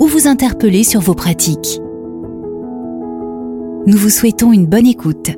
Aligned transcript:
ou 0.00 0.06
vous 0.06 0.26
interpeller 0.26 0.82
sur 0.82 1.00
vos 1.00 1.14
pratiques. 1.14 1.80
Nous 3.86 3.96
vous 3.96 4.10
souhaitons 4.10 4.52
une 4.52 4.66
bonne 4.66 4.86
écoute. 4.86 5.30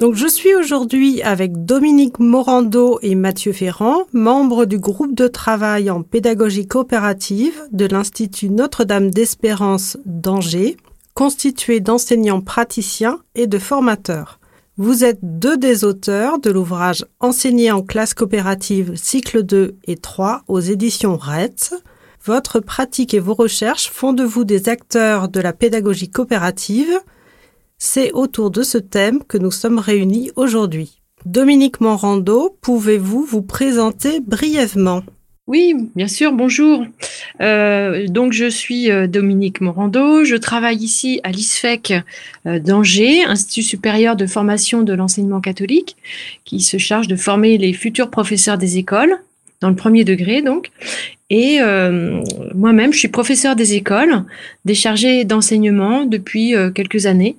Donc 0.00 0.14
je 0.14 0.26
suis 0.26 0.54
aujourd'hui 0.54 1.22
avec 1.22 1.64
Dominique 1.64 2.18
Morando 2.18 2.98
et 3.02 3.14
Mathieu 3.14 3.52
Ferrand, 3.52 4.02
membres 4.12 4.64
du 4.64 4.78
groupe 4.78 5.14
de 5.14 5.28
travail 5.28 5.90
en 5.90 6.02
pédagogie 6.02 6.66
coopérative 6.66 7.54
de 7.72 7.86
l'Institut 7.86 8.50
Notre-Dame 8.50 9.10
d'Espérance 9.10 9.96
d'Angers, 10.04 10.76
constitué 11.14 11.80
d'enseignants 11.80 12.42
praticiens 12.42 13.20
et 13.34 13.46
de 13.46 13.58
formateurs. 13.58 14.38
Vous 14.78 15.04
êtes 15.04 15.20
deux 15.22 15.56
des 15.56 15.84
auteurs 15.84 16.38
de 16.38 16.50
l'ouvrage 16.50 17.06
Enseigner 17.20 17.72
en 17.72 17.82
classe 17.82 18.12
coopérative 18.12 18.92
cycle 18.96 19.42
2 19.42 19.76
et 19.86 19.96
3 19.96 20.42
aux 20.48 20.60
éditions 20.60 21.16
RETS. 21.16 21.72
Votre 22.26 22.60
pratique 22.60 23.14
et 23.14 23.20
vos 23.20 23.34
recherches 23.34 23.88
font 23.88 24.12
de 24.12 24.24
vous 24.24 24.44
des 24.44 24.68
acteurs 24.68 25.28
de 25.28 25.40
la 25.40 25.52
pédagogie 25.52 26.10
coopérative 26.10 27.00
c'est 27.78 28.12
autour 28.12 28.50
de 28.50 28.62
ce 28.62 28.78
thème 28.78 29.22
que 29.24 29.38
nous 29.38 29.50
sommes 29.50 29.78
réunis 29.78 30.30
aujourd'hui. 30.36 31.02
Dominique 31.24 31.80
Morando, 31.80 32.56
pouvez-vous 32.60 33.22
vous 33.22 33.42
présenter 33.42 34.20
brièvement? 34.20 35.02
Oui, 35.46 35.74
bien 35.94 36.08
sûr, 36.08 36.32
bonjour. 36.32 36.84
Euh, 37.40 38.08
donc 38.08 38.32
je 38.32 38.48
suis 38.48 38.90
euh, 38.90 39.06
Dominique 39.06 39.60
Morando, 39.60 40.24
je 40.24 40.34
travaille 40.34 40.78
ici 40.78 41.20
à 41.22 41.30
l'ISFEC 41.30 41.94
euh, 42.46 42.58
d'Angers, 42.58 43.24
Institut 43.24 43.62
supérieur 43.62 44.16
de 44.16 44.26
formation 44.26 44.82
de 44.82 44.92
l'enseignement 44.92 45.40
catholique, 45.40 45.96
qui 46.44 46.60
se 46.60 46.78
charge 46.78 47.06
de 47.06 47.14
former 47.14 47.58
les 47.58 47.72
futurs 47.72 48.10
professeurs 48.10 48.58
des 48.58 48.78
écoles, 48.78 49.16
dans 49.60 49.68
le 49.68 49.76
premier 49.76 50.04
degré 50.04 50.42
donc. 50.42 50.70
Et 51.28 51.58
moi-même, 52.54 52.92
je 52.92 52.98
suis 52.98 53.08
professeur 53.08 53.56
des 53.56 53.74
écoles, 53.74 54.22
déchargée 54.64 55.24
d'enseignement 55.24 56.04
depuis 56.04 56.54
quelques 56.72 57.06
années 57.06 57.34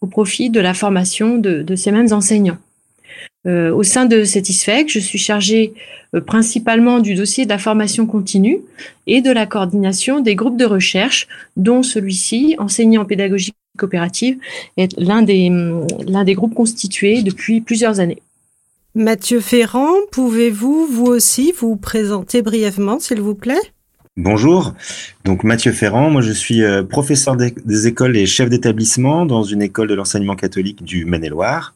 au 0.00 0.06
profit 0.06 0.50
de 0.50 0.60
la 0.60 0.74
formation 0.74 1.38
de, 1.38 1.76
ces 1.76 1.90
mêmes 1.90 2.12
enseignants. 2.12 2.58
Euh, 3.46 3.72
au 3.72 3.82
sein 3.82 4.04
de 4.04 4.24
cet 4.24 4.48
ISFEC, 4.48 4.90
je 4.90 4.98
suis 4.98 5.18
chargée 5.18 5.72
euh, 6.14 6.20
principalement 6.20 6.98
du 6.98 7.14
dossier 7.14 7.44
de 7.44 7.50
la 7.50 7.58
formation 7.58 8.04
continue 8.04 8.58
et 9.06 9.20
de 9.20 9.30
la 9.30 9.46
coordination 9.46 10.20
des 10.20 10.34
groupes 10.34 10.56
de 10.56 10.64
recherche, 10.64 11.28
dont 11.56 11.82
celui-ci, 11.82 12.56
enseignant 12.58 13.02
en 13.02 13.04
pédagogie 13.04 13.52
coopérative, 13.78 14.38
est 14.76 14.92
l'un 14.98 15.22
des, 15.22 15.50
l'un 16.06 16.24
des 16.24 16.34
groupes 16.34 16.54
constitués 16.54 17.22
depuis 17.22 17.60
plusieurs 17.60 18.00
années. 18.00 18.20
Mathieu 18.94 19.40
Ferrand, 19.40 19.92
pouvez-vous 20.12 20.86
vous 20.86 21.06
aussi 21.06 21.52
vous 21.52 21.76
présenter 21.76 22.40
brièvement, 22.40 22.98
s'il 22.98 23.20
vous 23.20 23.34
plaît? 23.34 23.60
Bonjour, 24.16 24.74
donc 25.24 25.44
Mathieu 25.44 25.70
Ferrand, 25.72 26.10
moi 26.10 26.22
je 26.22 26.32
suis 26.32 26.64
euh, 26.64 26.82
professeur 26.82 27.36
des 27.36 27.86
écoles 27.86 28.16
et 28.16 28.26
chef 28.26 28.48
d'établissement 28.48 29.26
dans 29.26 29.44
une 29.44 29.62
école 29.62 29.88
de 29.88 29.94
l'enseignement 29.94 30.34
catholique 30.34 30.82
du 30.82 31.04
Maine-et-Loire, 31.04 31.74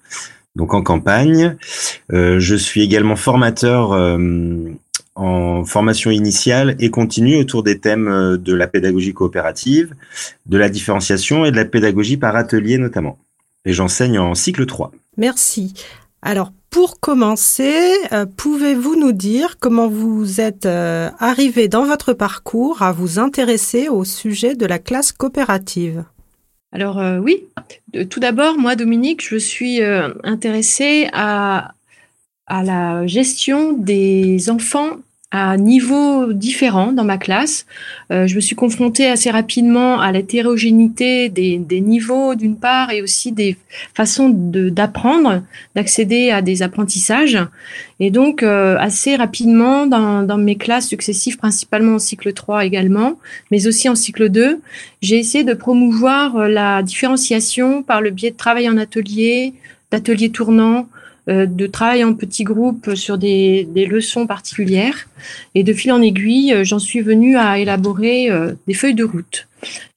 donc 0.56 0.75
en 0.75 0.83
campagne. 0.83 1.56
Euh, 2.12 2.41
je 2.41 2.56
suis 2.56 2.83
également 2.83 3.15
formateur 3.15 3.93
euh, 3.93 4.73
en 5.15 5.65
formation 5.65 6.11
initiale 6.11 6.75
et 6.81 6.91
continue 6.91 7.37
autour 7.37 7.62
des 7.62 7.79
thèmes 7.79 8.39
de 8.39 8.55
la 8.55 8.67
pédagogie 8.67 9.12
coopérative, 9.12 9.94
de 10.47 10.59
la 10.59 10.71
différenciation 10.71 11.44
et 11.44 11.53
de 11.53 11.56
la 11.56 11.67
pédagogie 11.67 12.17
par 12.17 12.34
atelier 12.34 12.79
notamment. 12.79 13.19
Et 13.67 13.73
j'enseigne 13.73 14.19
en 14.19 14.34
cycle 14.34 14.67
3. 14.67 14.91
Merci. 15.17 15.75
Alors, 16.23 16.53
pour 16.72 17.00
commencer, 17.00 17.99
euh, 18.12 18.25
pouvez-vous 18.25 18.97
nous 18.97 19.12
dire 19.12 19.59
comment 19.60 19.88
vous 19.88 20.41
êtes 20.41 20.65
euh, 20.65 21.10
arrivé 21.19 21.69
dans 21.69 21.84
votre 21.84 22.15
parcours 22.15 22.81
à 22.81 22.93
vous 22.93 23.19
intéresser 23.19 23.91
au 23.91 24.05
sujet 24.05 24.56
de 24.56 24.65
la 24.65 24.78
classe 24.78 25.12
coopérative? 25.12 26.05
Alors 26.72 26.99
euh, 26.99 27.19
oui, 27.19 27.44
tout 28.09 28.21
d'abord, 28.21 28.56
moi, 28.59 28.75
Dominique, 28.75 29.22
je 29.22 29.37
suis 29.37 29.82
intéressée 30.25 31.09
à, 31.12 31.75
à 32.47 32.62
la 32.62 33.06
gestion 33.06 33.75
des 33.75 34.49
enfants 34.49 34.97
à 35.32 35.56
niveaux 35.56 36.34
différents 36.34 36.93
dans 36.93 37.04
ma 37.04 37.16
classe. 37.16 37.65
Euh, 38.10 38.26
je 38.26 38.37
me 38.37 38.41
suis 38.41 38.54
confrontée 38.54 39.06
assez 39.06 39.31
rapidement 39.31 39.98
à 39.98 40.12
l'hétérogénéité 40.12 41.31
des, 41.31 41.56
des, 41.56 41.81
niveaux 41.81 42.34
d'une 42.34 42.56
part 42.56 42.91
et 42.91 43.00
aussi 43.00 43.32
des 43.32 43.56
façons 43.94 44.28
d'apprendre, 44.31 45.43
d'accéder 45.75 46.31
à 46.31 46.43
des 46.43 46.62
apprentissages. 46.62 47.38
Et 47.98 48.10
donc 48.10 48.43
euh, 48.43 48.76
assez 48.78 49.16
rapidement 49.16 49.87
dans, 49.87 50.22
dans, 50.22 50.37
mes 50.37 50.56
classes 50.56 50.88
successives, 50.88 51.38
principalement 51.38 51.94
en 51.94 51.99
cycle 51.99 52.34
3 52.34 52.66
également, 52.66 53.19
mais 53.50 53.66
aussi 53.66 53.88
en 53.88 53.94
cycle 53.94 54.28
2, 54.28 54.60
j'ai 55.00 55.19
essayé 55.19 55.44
de 55.44 55.54
promouvoir 55.54 56.47
la 56.47 56.82
différenciation 56.82 57.82
par 57.82 58.03
le 58.03 58.10
biais 58.10 58.32
de 58.32 58.37
travail 58.37 58.69
en 58.69 58.76
atelier, 58.76 59.54
d'ateliers 59.91 60.31
tournants, 60.31 60.88
de 61.28 61.66
travail 61.66 62.03
en 62.05 62.15
petits 62.15 62.44
groupes 62.44 62.94
sur 62.94 63.19
des, 63.19 63.66
leçons 63.88 64.27
particulières. 64.27 65.09
Et 65.55 65.62
de 65.62 65.72
fil 65.72 65.93
en 65.93 66.03
aiguille, 66.03 66.53
euh, 66.53 66.65
j'en 66.65 66.78
suis 66.78 67.00
venue 67.00 67.37
à 67.37 67.59
élaborer 67.59 68.31
euh, 68.31 68.53
des 68.66 68.75
feuilles 68.75 68.94
de 68.94 69.05
route. 69.05 69.47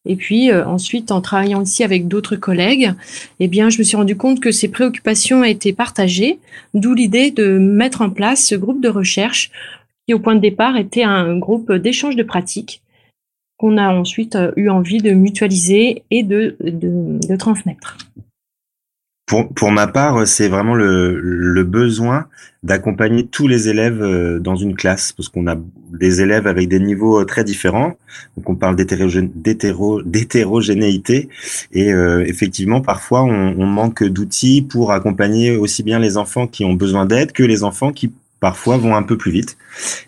Et 0.08 0.16
puis 0.16 0.54
ensuite, 0.54 1.12
en 1.12 1.20
travaillant 1.20 1.64
ici 1.64 1.84
avec 1.84 2.08
d'autres 2.08 2.36
collègues, 2.36 2.94
eh 3.40 3.48
bien, 3.48 3.72
je 3.72 3.80
me 3.80 3.84
suis 3.84 3.98
rendu 3.98 4.16
compte 4.16 4.40
que 4.40 4.52
ces 4.52 4.68
préoccupations 4.68 5.44
étaient 5.44 5.74
partagées, 5.74 6.38
d'où 6.76 6.94
l'idée 6.94 7.32
de 7.32 7.58
mettre 7.58 8.02
en 8.04 8.12
place 8.12 8.46
ce 8.46 8.54
groupe 8.54 8.80
de 8.80 8.90
recherche 8.90 9.50
qui, 10.06 10.14
au 10.14 10.20
point 10.20 10.36
de 10.36 10.42
départ, 10.42 10.78
était 10.78 11.02
un 11.02 11.40
groupe 11.40 11.72
d'échange 11.72 12.16
de 12.16 12.22
pratiques 12.22 12.84
qu'on 13.58 13.78
a 13.80 13.90
ensuite 13.90 14.38
eu 14.56 14.70
envie 14.70 15.00
de 15.00 15.10
mutualiser 15.10 16.04
et 16.12 16.22
de, 16.22 16.56
de 16.60 17.36
transmettre. 17.36 17.98
Pour, 19.26 19.52
pour 19.54 19.72
ma 19.72 19.88
part, 19.88 20.28
c'est 20.28 20.48
vraiment 20.48 20.76
le, 20.76 21.20
le 21.20 21.64
besoin 21.64 22.28
d'accompagner 22.62 23.26
tous 23.26 23.48
les 23.48 23.70
élèves 23.70 24.02
euh, 24.02 24.40
dans 24.40 24.56
une 24.56 24.76
classe, 24.76 25.14
parce 25.14 25.30
qu'on 25.30 25.48
a 25.48 25.56
des 25.92 26.22
élèves 26.22 26.46
avec 26.46 26.68
des 26.68 26.80
niveaux 26.80 27.22
euh, 27.22 27.26
très 27.26 27.44
différents. 27.44 27.98
Donc 28.38 28.50
on 28.50 28.56
parle 28.56 28.76
d'hétérogénéité, 28.76 31.30
et 31.72 31.92
euh, 31.92 32.24
effectivement, 32.28 32.82
parfois, 32.82 33.24
on, 33.24 33.56
on 33.58 33.66
manque 33.66 34.04
d'outils 34.04 34.62
pour 34.62 34.92
accompagner 34.92 35.56
aussi 35.56 35.82
bien 35.82 36.00
les 36.00 36.18
enfants 36.18 36.48
qui 36.48 36.64
ont 36.64 36.74
besoin 36.74 37.08
d'aide 37.08 37.32
que 37.32 37.44
les 37.44 37.64
enfants 37.64 37.92
qui 37.92 38.12
parfois 38.40 38.78
vont 38.78 38.96
un 38.96 39.04
peu 39.04 39.18
plus 39.18 39.32
vite. 39.32 39.58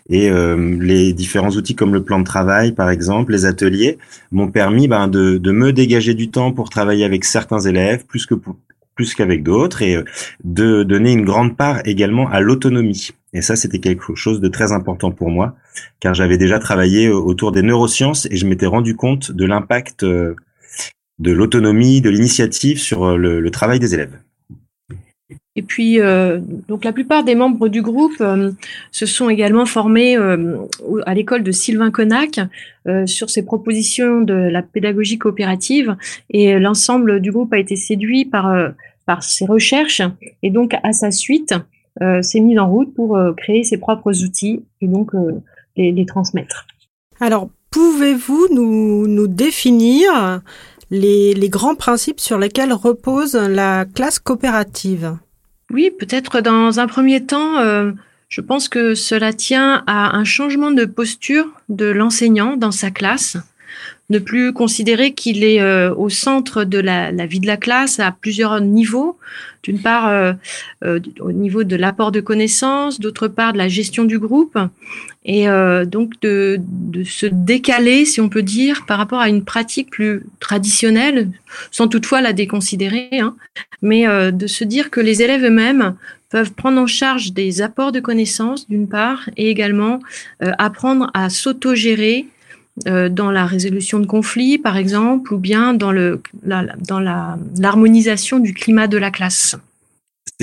Et 0.08 0.30
euh, 0.30 0.76
les 0.80 1.12
différents 1.12 1.50
outils 1.50 1.74
comme 1.74 1.92
le 1.92 2.04
plan 2.04 2.20
de 2.20 2.24
travail, 2.24 2.70
par 2.70 2.88
exemple, 2.88 3.32
les 3.32 3.46
ateliers, 3.46 3.98
m'ont 4.30 4.48
permis 4.48 4.86
ben, 4.86 5.08
de, 5.08 5.38
de, 5.38 5.50
me 5.50 5.72
dégager 5.72 6.14
du 6.14 6.30
temps 6.30 6.52
pour 6.52 6.70
travailler 6.70 7.04
avec 7.04 7.24
certains 7.24 7.60
élèves, 7.60 8.04
plus 8.06 8.26
que 8.26 8.34
pour, 8.34 8.56
plus 8.98 9.14
qu'avec 9.14 9.44
d'autres 9.44 9.80
et 9.82 9.94
euh, 9.94 10.04
de 10.42 10.82
donner 10.82 11.12
une 11.12 11.24
grande 11.24 11.56
part 11.56 11.80
également 11.84 12.28
à 12.28 12.40
l'autonomie. 12.40 13.10
Et 13.32 13.42
ça, 13.42 13.54
c'était 13.54 13.78
quelque 13.78 14.16
chose 14.16 14.40
de 14.40 14.48
très 14.48 14.72
important 14.72 15.12
pour 15.12 15.30
moi, 15.30 15.54
car 16.00 16.14
j'avais 16.14 16.36
déjà 16.36 16.58
travaillé 16.58 17.06
euh, 17.06 17.14
autour 17.14 17.52
des 17.52 17.62
neurosciences 17.62 18.26
et 18.26 18.36
je 18.36 18.44
m'étais 18.44 18.66
rendu 18.66 18.96
compte 18.96 19.30
de 19.30 19.46
l'impact 19.46 20.02
euh, 20.02 20.34
de 21.20 21.30
l'autonomie, 21.30 22.00
de 22.00 22.10
l'initiative 22.10 22.80
sur 22.80 23.16
le, 23.16 23.48
travail 23.50 23.78
des 23.78 23.94
élèves. 23.94 24.18
Et 25.54 25.62
puis, 25.62 25.98
donc 26.68 26.84
la 26.84 26.92
plupart 26.92 27.24
des 27.24 27.34
membres 27.34 27.68
du 27.68 27.82
groupe 27.82 28.22
se 28.92 29.06
sont 29.06 29.28
également 29.28 29.66
formés 29.66 30.16
à 30.16 31.14
l'école 31.14 31.42
de 31.42 31.50
Sylvain 31.50 31.90
Connac 31.90 32.38
sur 33.06 33.28
ces 33.28 33.44
propositions 33.44 34.20
de 34.20 34.34
la 34.34 34.62
pédagogie 34.62 35.18
coopérative. 35.18 35.96
Et 36.30 36.60
l'ensemble 36.60 37.18
du 37.18 37.32
groupe 37.32 37.52
a 37.52 37.58
été 37.58 37.74
séduit 37.74 38.24
par 38.24 38.72
par 39.08 39.22
ses 39.22 39.46
recherches 39.46 40.02
et 40.42 40.50
donc 40.50 40.74
à 40.82 40.92
sa 40.92 41.10
suite 41.10 41.54
euh, 42.02 42.20
s'est 42.20 42.40
mise 42.40 42.58
en 42.58 42.68
route 42.68 42.94
pour 42.94 43.16
euh, 43.16 43.32
créer 43.32 43.64
ses 43.64 43.78
propres 43.78 44.22
outils 44.22 44.62
et 44.82 44.86
donc 44.86 45.14
euh, 45.14 45.40
les, 45.78 46.04
transmettre. 46.04 46.66
Alors, 47.18 47.48
pouvez-vous 47.70 48.48
nous, 48.52 49.08
nous 49.08 49.26
définir 49.26 50.42
les, 50.90 51.32
les, 51.32 51.48
grands 51.48 51.74
principes 51.74 52.20
sur 52.20 52.38
lesquels 52.38 52.74
repose 52.74 53.34
la 53.34 53.86
classe 53.86 54.18
coopérative? 54.18 55.16
Oui, 55.72 55.90
peut-être 55.98 56.42
dans 56.42 56.78
un 56.78 56.86
premier 56.86 57.24
temps, 57.24 57.54
je 58.28 58.40
pense 58.40 58.68
que 58.68 58.94
cela 58.94 59.32
tient 59.32 59.84
à 59.86 60.16
un 60.16 60.24
changement 60.24 60.70
de 60.70 60.84
posture 60.84 61.46
de 61.68 61.86
l'enseignant 61.86 62.56
dans 62.56 62.72
sa 62.72 62.90
classe 62.90 63.36
ne 64.10 64.18
plus 64.18 64.52
considérer 64.52 65.12
qu'il 65.12 65.44
est 65.44 65.60
euh, 65.60 65.94
au 65.94 66.08
centre 66.08 66.64
de 66.64 66.78
la, 66.78 67.12
la, 67.12 67.26
vie 67.26 67.40
de 67.40 67.46
la 67.46 67.58
classe 67.58 68.00
à 68.00 68.10
plusieurs 68.12 68.60
niveaux. 68.60 69.18
D'une 69.62 69.80
part, 69.80 70.08
euh, 70.08 70.32
euh, 70.84 70.98
au 71.20 71.32
niveau 71.32 71.62
de 71.62 71.76
l'apport 71.76 72.10
de 72.10 72.20
connaissances, 72.20 73.00
d'autre 73.00 73.28
part, 73.28 73.52
de 73.52 73.58
la 73.58 73.68
gestion 73.68 74.04
du 74.04 74.18
groupe, 74.18 74.58
et 75.26 75.46
donc 75.84 76.18
de, 76.22 76.58
de, 76.58 77.04
se 77.04 77.26
décaler, 77.26 78.06
si 78.06 78.18
on 78.22 78.30
peut 78.30 78.42
dire, 78.42 78.86
par 78.86 78.96
rapport 78.96 79.20
à 79.20 79.28
une 79.28 79.44
pratique 79.44 79.90
plus 79.90 80.22
traditionnelle, 80.40 81.28
sans 81.70 81.86
toutefois 81.86 82.22
la 82.22 82.32
déconsidérer, 82.32 83.10
hein, 83.12 83.36
mais 83.82 84.06
de 84.32 84.46
se 84.46 84.64
dire 84.64 84.88
que 84.88 85.00
les 85.00 85.20
élèves 85.20 85.44
eux-mêmes 85.44 85.96
peuvent 86.30 86.52
prendre 86.54 86.80
en 86.80 86.86
charge 86.86 87.34
des 87.34 87.60
apports 87.60 87.92
de 87.92 88.00
connaissances, 88.00 88.66
d'une 88.70 88.88
part, 88.88 89.28
et 89.36 89.50
également 89.50 90.00
apprendre 90.40 91.10
à 91.12 91.28
s'autogérer 91.28 92.24
euh, 92.24 92.37
dans 92.86 93.30
la 93.30 93.46
résolution 93.46 93.98
de 93.98 94.06
conflits, 94.06 94.58
par 94.58 94.76
exemple, 94.76 95.34
ou 95.34 95.38
bien 95.38 95.74
dans 95.74 95.92
le 95.92 96.20
dans 96.42 97.00
l'harmonisation 97.58 98.38
du 98.38 98.54
climat 98.54 98.86
de 98.86 98.98
la 98.98 99.10
classe. 99.10 99.56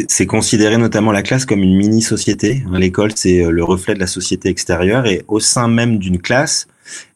C'est 0.09 0.25
considérer 0.25 0.77
notamment 0.77 1.13
la 1.13 1.21
classe 1.21 1.45
comme 1.45 1.63
une 1.63 1.77
mini-société. 1.77 2.65
L'école, 2.73 3.11
c'est 3.15 3.45
euh, 3.45 3.49
le 3.49 3.63
reflet 3.63 3.93
de 3.93 3.99
la 3.99 4.07
société 4.07 4.49
extérieure 4.49 5.05
et 5.05 5.23
au 5.29 5.39
sein 5.39 5.69
même 5.69 5.99
d'une 5.99 6.19
classe, 6.19 6.67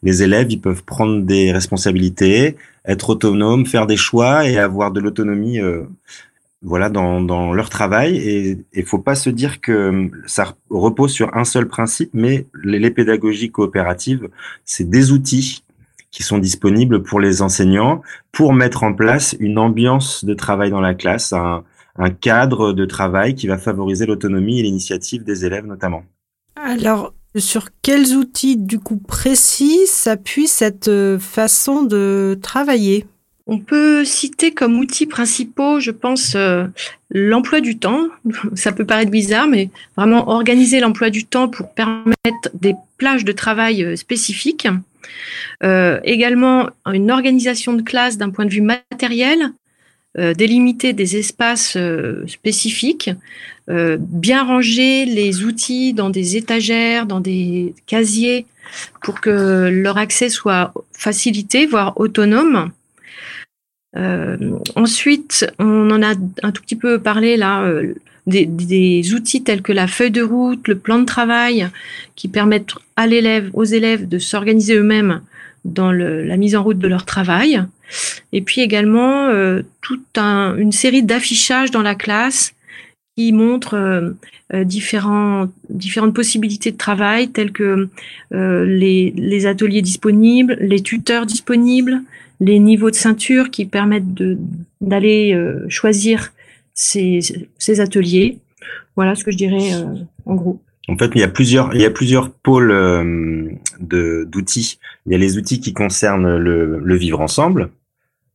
les 0.02 0.22
élèves, 0.22 0.50
ils 0.50 0.60
peuvent 0.60 0.82
prendre 0.84 1.22
des 1.22 1.52
responsabilités, 1.52 2.56
être 2.86 3.10
autonomes, 3.10 3.66
faire 3.66 3.86
des 3.86 3.98
choix 3.98 4.48
et 4.48 4.56
avoir 4.56 4.92
de 4.92 5.00
l'autonomie 5.00 5.60
euh, 5.60 5.82
voilà 6.62 6.90
dans, 6.90 7.20
dans 7.20 7.52
leur 7.52 7.70
travail. 7.70 8.16
Et 8.16 8.58
il 8.72 8.84
faut 8.84 8.98
pas 8.98 9.14
se 9.14 9.30
dire 9.30 9.60
que 9.60 10.10
ça 10.26 10.56
repose 10.68 11.12
sur 11.12 11.36
un 11.36 11.44
seul 11.44 11.68
principe 11.68 12.10
mais 12.12 12.46
les, 12.62 12.90
pédagogies 12.90 13.50
coopératives 13.50 14.28
c'est 14.64 14.88
des 14.88 15.12
outils 15.12 15.64
qui 16.10 16.22
sont 16.22 16.38
disponibles 16.38 17.02
pour 17.02 17.20
les 17.20 17.40
enseignants 17.40 18.02
pour 18.32 18.52
mettre 18.52 18.82
en 18.82 18.92
place 18.92 19.36
une 19.38 19.58
ambiance 19.58 20.24
de 20.24 20.34
travail 20.34 20.70
dans 20.70 20.80
la 20.80 20.94
classe 20.94 21.32
un, 21.32 21.62
un 21.96 22.10
cadre 22.10 22.72
de 22.72 22.84
travail 22.84 23.34
qui 23.34 23.46
va 23.46 23.58
favoriser 23.58 24.06
l'autonomie 24.06 24.58
et 24.58 24.62
l'initiative 24.62 25.22
des 25.22 25.44
élèves 25.44 25.66
notamment. 25.66 26.02
Alors 26.56 27.14
sur 27.36 27.68
quels 27.82 28.16
outils 28.16 28.56
du 28.56 28.80
coup 28.80 28.96
précis 28.96 29.86
s'appuie 29.86 30.48
cette 30.48 30.88
euh, 30.88 31.18
façon 31.18 31.84
de 31.84 32.38
travailler? 32.42 33.06
On 33.50 33.58
peut 33.58 34.04
citer 34.04 34.52
comme 34.52 34.78
outils 34.78 35.06
principaux, 35.06 35.80
je 35.80 35.90
pense, 35.90 36.34
euh, 36.36 36.66
l'emploi 37.10 37.60
du 37.60 37.76
temps. 37.78 38.06
Ça 38.54 38.70
peut 38.70 38.86
paraître 38.86 39.10
bizarre, 39.10 39.48
mais 39.48 39.70
vraiment 39.96 40.28
organiser 40.28 40.78
l'emploi 40.78 41.10
du 41.10 41.24
temps 41.26 41.48
pour 41.48 41.74
permettre 41.74 42.48
des 42.54 42.76
plages 42.96 43.24
de 43.24 43.32
travail 43.32 43.82
euh, 43.82 43.96
spécifiques. 43.96 44.68
Euh, 45.64 45.98
également, 46.04 46.70
une 46.86 47.10
organisation 47.10 47.72
de 47.72 47.82
classe 47.82 48.18
d'un 48.18 48.30
point 48.30 48.46
de 48.46 48.52
vue 48.52 48.62
matériel, 48.62 49.50
délimiter 50.36 50.92
des 50.92 51.16
espaces 51.16 51.78
spécifiques, 52.26 53.10
bien 53.68 54.42
ranger 54.42 55.04
les 55.04 55.44
outils 55.44 55.92
dans 55.92 56.10
des 56.10 56.36
étagères, 56.36 57.06
dans 57.06 57.20
des 57.20 57.74
casiers, 57.86 58.44
pour 59.02 59.20
que 59.20 59.68
leur 59.70 59.98
accès 59.98 60.28
soit 60.28 60.74
facilité, 60.92 61.64
voire 61.64 61.92
autonome. 62.00 62.72
Euh, 63.96 64.36
ensuite, 64.76 65.46
on 65.58 65.90
en 65.90 66.02
a 66.02 66.14
un 66.42 66.52
tout 66.52 66.62
petit 66.62 66.76
peu 66.76 67.00
parlé 67.00 67.36
là, 67.36 67.62
euh, 67.62 67.94
des, 68.26 69.14
outils 69.14 69.42
tels 69.42 69.62
que 69.62 69.72
la 69.72 69.86
feuille 69.86 70.12
de 70.12 70.22
route, 70.22 70.68
le 70.68 70.78
plan 70.78 70.98
de 70.98 71.04
travail, 71.04 71.68
qui 72.14 72.28
permettent 72.28 72.74
à 72.96 73.06
l'élève, 73.06 73.50
aux 73.52 73.64
élèves 73.64 74.08
de 74.08 74.18
s'organiser 74.18 74.76
eux-mêmes 74.76 75.20
dans 75.64 75.92
la 75.92 76.36
mise 76.36 76.56
en 76.56 76.62
route 76.62 76.78
de 76.78 76.88
leur 76.88 77.04
travail. 77.04 77.62
Et 78.32 78.40
puis 78.40 78.60
également 78.60 79.26
euh, 79.26 79.62
toute 79.80 80.16
une 80.16 80.72
série 80.72 81.02
d'affichages 81.02 81.70
dans 81.70 81.82
la 81.82 81.94
classe 81.94 82.54
qui 83.16 83.32
montrent 83.32 84.14
différentes 84.54 85.50
possibilités 86.14 86.70
de 86.70 86.76
travail 86.76 87.28
telles 87.28 87.52
que 87.52 87.88
les 88.30 89.46
ateliers 89.46 89.82
disponibles, 89.82 90.56
les 90.60 90.80
tuteurs 90.80 91.26
disponibles, 91.26 92.00
les 92.40 92.58
niveaux 92.58 92.90
de 92.90 92.96
ceinture 92.96 93.50
qui 93.50 93.66
permettent 93.66 94.14
d'aller 94.80 95.34
euh, 95.34 95.66
choisir 95.68 96.32
ces, 96.74 97.20
ateliers. 97.78 98.38
Voilà 98.96 99.14
ce 99.14 99.24
que 99.24 99.30
je 99.30 99.36
dirais 99.36 99.74
euh, 99.74 99.94
en 100.24 100.34
gros. 100.34 100.60
En 100.88 100.96
fait, 100.96 101.10
il 101.14 101.20
y 101.20 101.24
a 101.24 101.28
plusieurs, 101.28 101.74
il 101.74 101.82
y 101.82 101.84
a 101.84 101.90
plusieurs 101.90 102.30
pôles 102.30 102.70
euh, 102.72 103.50
d'outils. 103.78 104.78
Il 105.06 105.12
y 105.12 105.14
a 105.14 105.18
les 105.18 105.36
outils 105.36 105.60
qui 105.60 105.72
concernent 105.72 106.36
le, 106.38 106.80
le, 106.80 106.96
vivre 106.96 107.20
ensemble. 107.20 107.70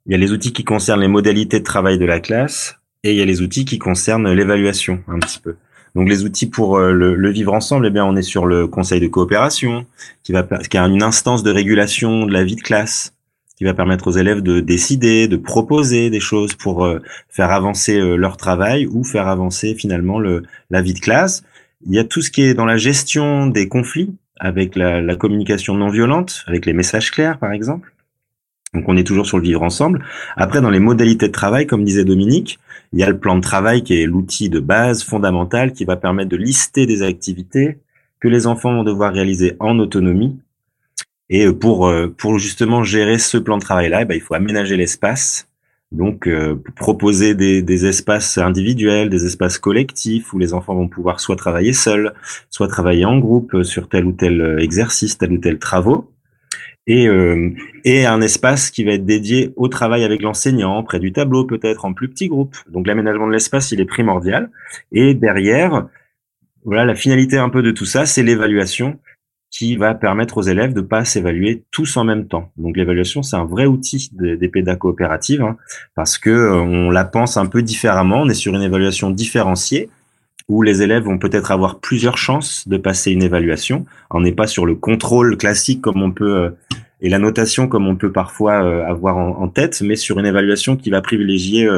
Il 0.05 0.13
y 0.13 0.15
a 0.15 0.17
les 0.17 0.31
outils 0.31 0.53
qui 0.53 0.63
concernent 0.63 1.01
les 1.01 1.07
modalités 1.07 1.59
de 1.59 1.65
travail 1.65 1.97
de 1.97 2.05
la 2.05 2.19
classe. 2.19 2.77
Et 3.03 3.11
il 3.11 3.17
y 3.17 3.21
a 3.21 3.25
les 3.25 3.41
outils 3.41 3.65
qui 3.65 3.77
concernent 3.77 4.31
l'évaluation 4.31 5.01
un 5.07 5.19
petit 5.19 5.39
peu. 5.39 5.55
Donc 5.95 6.09
les 6.09 6.23
outils 6.23 6.47
pour 6.47 6.79
le, 6.79 7.15
le, 7.15 7.29
vivre 7.29 7.53
ensemble, 7.53 7.87
eh 7.87 7.89
bien 7.89 8.03
on 8.05 8.15
est 8.15 8.21
sur 8.21 8.45
le 8.45 8.67
conseil 8.67 8.99
de 8.99 9.07
coopération 9.07 9.85
qui 10.23 10.33
va 10.33 10.43
qui 10.43 10.77
a 10.77 10.83
une 10.83 11.03
instance 11.03 11.41
de 11.41 11.51
régulation 11.51 12.25
de 12.25 12.33
la 12.33 12.43
vie 12.43 12.55
de 12.55 12.61
classe 12.61 13.14
qui 13.55 13.63
va 13.63 13.73
permettre 13.73 14.07
aux 14.07 14.11
élèves 14.11 14.41
de 14.41 14.59
décider, 14.59 15.27
de 15.27 15.37
proposer 15.37 16.09
des 16.09 16.19
choses 16.19 16.53
pour 16.53 16.85
euh, 16.85 16.99
faire 17.29 17.51
avancer 17.51 17.97
euh, 17.97 18.15
leur 18.15 18.37
travail 18.37 18.85
ou 18.87 19.03
faire 19.03 19.27
avancer 19.27 19.75
finalement 19.75 20.19
le, 20.19 20.43
la 20.69 20.81
vie 20.81 20.93
de 20.93 20.99
classe. 20.99 21.43
Il 21.85 21.93
y 21.93 21.99
a 21.99 22.03
tout 22.03 22.21
ce 22.21 22.31
qui 22.31 22.41
est 22.41 22.53
dans 22.53 22.65
la 22.65 22.77
gestion 22.77 23.47
des 23.47 23.67
conflits 23.67 24.13
avec 24.37 24.75
la, 24.75 25.01
la 25.01 25.15
communication 25.15 25.75
non 25.75 25.89
violente, 25.89 26.43
avec 26.47 26.65
les 26.65 26.73
messages 26.73 27.11
clairs 27.11 27.39
par 27.39 27.53
exemple. 27.53 27.93
Donc 28.73 28.89
on 28.89 28.97
est 28.97 29.05
toujours 29.05 29.25
sur 29.25 29.37
le 29.37 29.43
vivre 29.43 29.63
ensemble. 29.63 30.03
Après, 30.35 30.59
dans 30.59 30.69
les 30.69 30.79
modalités 30.79 31.27
de 31.27 31.31
travail, 31.31 31.65
comme 31.65 31.85
disait 31.85 32.03
Dominique, 32.03 32.59
il 32.91 32.99
y 32.99 33.03
a 33.03 33.09
le 33.09 33.17
plan 33.17 33.35
de 33.35 33.41
travail 33.41 33.83
qui 33.83 34.01
est 34.01 34.05
l'outil 34.05 34.49
de 34.49 34.59
base 34.59 35.03
fondamental 35.03 35.71
qui 35.71 35.85
va 35.85 35.95
permettre 35.95 36.29
de 36.29 36.37
lister 36.37 36.85
des 36.85 37.01
activités 37.01 37.79
que 38.19 38.27
les 38.27 38.47
enfants 38.47 38.73
vont 38.73 38.83
devoir 38.83 39.13
réaliser 39.13 39.55
en 39.59 39.79
autonomie 39.79 40.37
et 41.30 41.45
euh, 41.45 41.54
pour, 41.54 41.88
euh, 41.88 42.07
pour 42.07 42.38
justement 42.38 42.83
gérer 42.83 43.18
ce 43.18 43.38
plan 43.38 43.57
de 43.57 43.62
travail-là, 43.62 44.04
eh 44.04 44.06
ben, 44.06 44.16
il 44.16 44.22
faut 44.22 44.36
aménager 44.36 44.77
l'espace. 44.77 45.48
Donc, 45.92 46.27
euh, 46.27 46.56
proposer 46.75 47.36
des, 47.36 47.62
des, 47.62 47.86
espaces 47.86 48.38
individuels, 48.38 49.10
des 49.10 49.25
espaces 49.25 49.60
collectifs 49.60 50.33
où 50.33 50.39
les 50.39 50.54
enfants 50.54 50.75
vont 50.75 50.88
pouvoir 50.88 51.19
soit 51.19 51.36
travailler 51.36 51.74
seuls, 51.74 52.13
soit 52.50 52.68
travailler 52.68 53.06
en 53.06 53.19
groupe 53.19 53.63
sur 53.63 53.88
tel 53.88 54.06
ou 54.06 54.12
tel 54.12 54.57
exercice, 54.60 55.17
tel 55.17 55.32
ou 55.32 55.38
tel 55.38 55.60
travaux. 55.60 56.12
Et, 56.88 57.08
et 57.84 58.05
un 58.05 58.22
espace 58.22 58.70
qui 58.70 58.84
va 58.84 58.91
être 58.91 59.05
dédié 59.05 59.53
au 59.55 59.67
travail 59.70 60.03
avec 60.03 60.22
l'enseignant, 60.22 60.84
près 60.84 61.00
du 61.00 61.12
tableau 61.13 61.46
peut-être, 61.46 61.86
en 61.86 61.94
plus 61.94 62.10
petit 62.10 62.27
groupe. 62.27 62.55
Donc 62.70 62.86
l'aménagement 62.86 63.27
de 63.27 63.32
l'espace, 63.32 63.72
il 63.72 63.79
est 63.79 63.86
primordial. 63.86 64.51
Et 64.91 65.15
derrière, 65.15 65.88
voilà, 66.63 66.86
la 66.86 66.96
finalité 66.96 67.38
un 67.38 67.50
peu 67.50 67.63
de 67.63 67.72
tout 67.72 67.86
ça, 67.86 68.05
c'est 68.05 68.22
l'évaluation 68.22 69.00
qui 69.57 69.77
va 69.77 69.93
permettre 69.93 70.38
aux 70.38 70.41
élèves 70.41 70.74
de 70.74 70.81
pas 70.81 71.05
s'évaluer 71.05 71.63
tous 71.71 71.95
en 71.95 72.03
même 72.03 72.27
temps. 72.27 72.51
Donc 72.57 72.75
l'évaluation, 72.75 73.24
c'est 73.24 73.38
un 73.38 73.45
vrai 73.45 73.65
outil 73.65 74.09
des, 74.12 74.35
des 74.35 74.50
pédagogies 74.50 75.39
hein, 75.41 75.55
parce 75.95 76.17
que 76.17 76.29
euh, 76.29 76.59
on 76.59 76.89
la 76.89 77.05
pense 77.05 77.38
un 77.38 77.45
peu 77.45 77.62
différemment. 77.62 78.24
On 78.24 78.29
est 78.29 78.33
sur 78.33 78.53
une 78.53 78.62
évaluation 78.62 79.12
différenciée 79.12 79.89
où 80.50 80.62
les 80.62 80.81
élèves 80.81 81.03
vont 81.03 81.17
peut-être 81.17 81.51
avoir 81.51 81.79
plusieurs 81.79 82.17
chances 82.17 82.67
de 82.67 82.75
passer 82.75 83.12
une 83.12 83.24
évaluation. 83.24 83.85
On 84.12 84.19
n'est 84.19 84.33
pas 84.33 84.45
sur 84.45 84.65
le 84.65 84.75
contrôle 84.75 85.38
classique 85.38 85.79
comme 85.81 86.01
on 86.01 86.12
peut 86.12 86.35
euh, 86.35 86.50
et 87.00 87.07
la 87.07 87.19
notation 87.19 87.69
comme 87.69 87.88
on 87.88 87.95
peut 87.95 88.12
parfois 88.12 88.62
euh, 88.62 88.85
avoir 88.85 89.15
en, 89.15 89.47
tête, 89.47 89.81
mais 89.81 89.95
sur 89.95 90.19
une 90.19 90.25
évaluation 90.25 90.75
qui 90.75 90.89
va 90.89 91.01
privilégier 91.01 91.69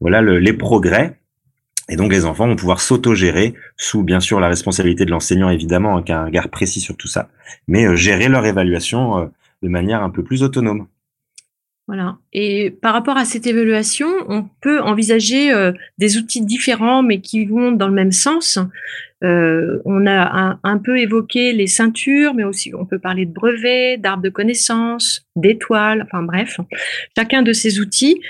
voilà 0.00 0.22
les 0.22 0.52
progrès 0.52 1.18
et 1.88 1.96
donc 1.96 2.12
les 2.12 2.24
enfants 2.24 2.48
vont 2.48 2.56
pouvoir 2.56 2.80
s'autogérer 2.80 3.54
sous 3.76 4.02
bien 4.02 4.20
sûr 4.20 4.40
la 4.40 4.48
responsabilité 4.48 5.04
de 5.04 5.10
l'enseignant 5.10 5.50
évidemment, 5.50 5.96
hein, 5.96 6.02
qui 6.02 6.12
a 6.12 6.20
un 6.20 6.24
regard 6.26 6.48
précis 6.48 6.80
sur 6.80 6.96
tout 6.96 7.08
ça, 7.08 7.28
mais 7.68 7.86
euh, 7.86 7.94
gérer 7.94 8.28
leur 8.28 8.44
évaluation 8.44 9.18
euh, 9.18 9.26
de 9.62 9.68
manière 9.68 10.02
un 10.02 10.10
peu 10.10 10.22
plus 10.22 10.42
autonome. 10.42 10.86
Voilà. 11.86 12.16
Et 12.32 12.72
par 12.82 12.92
rapport 12.92 13.16
à 13.16 13.24
cette 13.24 13.46
évaluation, 13.46 14.08
on 14.26 14.48
peut 14.60 14.80
envisager 14.80 15.52
euh, 15.52 15.70
des 15.98 16.18
outils 16.18 16.44
différents, 16.44 17.04
mais 17.04 17.20
qui 17.20 17.44
vont 17.44 17.70
dans 17.70 17.86
le 17.86 17.94
même 17.94 18.10
sens. 18.10 18.58
on 19.22 20.06
a 20.06 20.58
un, 20.64 20.78
peu 20.78 20.98
évoqué 20.98 21.52
les 21.52 21.68
ceintures, 21.68 22.34
mais 22.34 22.42
aussi 22.42 22.74
on 22.74 22.86
peut 22.86 22.98
parler 22.98 23.24
de 23.24 23.32
brevets, 23.32 23.98
d'arbres 23.98 24.24
de 24.24 24.30
connaissances, 24.30 25.28
d'étoiles, 25.36 26.02
enfin 26.02 26.22
bref. 26.24 26.58
Chacun 27.16 27.42
de 27.42 27.52
ces 27.52 27.78
outils 27.78 28.20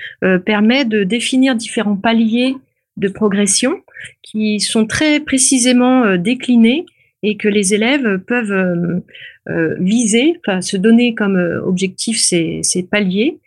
permet 0.45 0.85
de 0.85 1.03
définir 1.03 1.57
différents 1.57 1.97
paliers 1.97 2.57
de 2.97 3.09
progression 3.09 3.83
qui 4.23 4.61
sont 4.61 4.87
très 4.87 5.21
précisément 5.21 6.05
euh, 6.05 6.17
déclinés 6.17 6.87
et 7.23 7.37
que 7.37 7.49
les 7.49 7.75
élèves 7.75 8.19
peuvent 8.27 8.53
euh, 8.53 9.01
euh, 9.49 9.75
viser, 9.79 10.41
se 10.61 10.77
donner 10.77 11.15
comme 11.15 11.37
objectif 11.65 12.19
ces, 12.19 12.61
ces 12.63 12.83
paliers. 12.83 13.39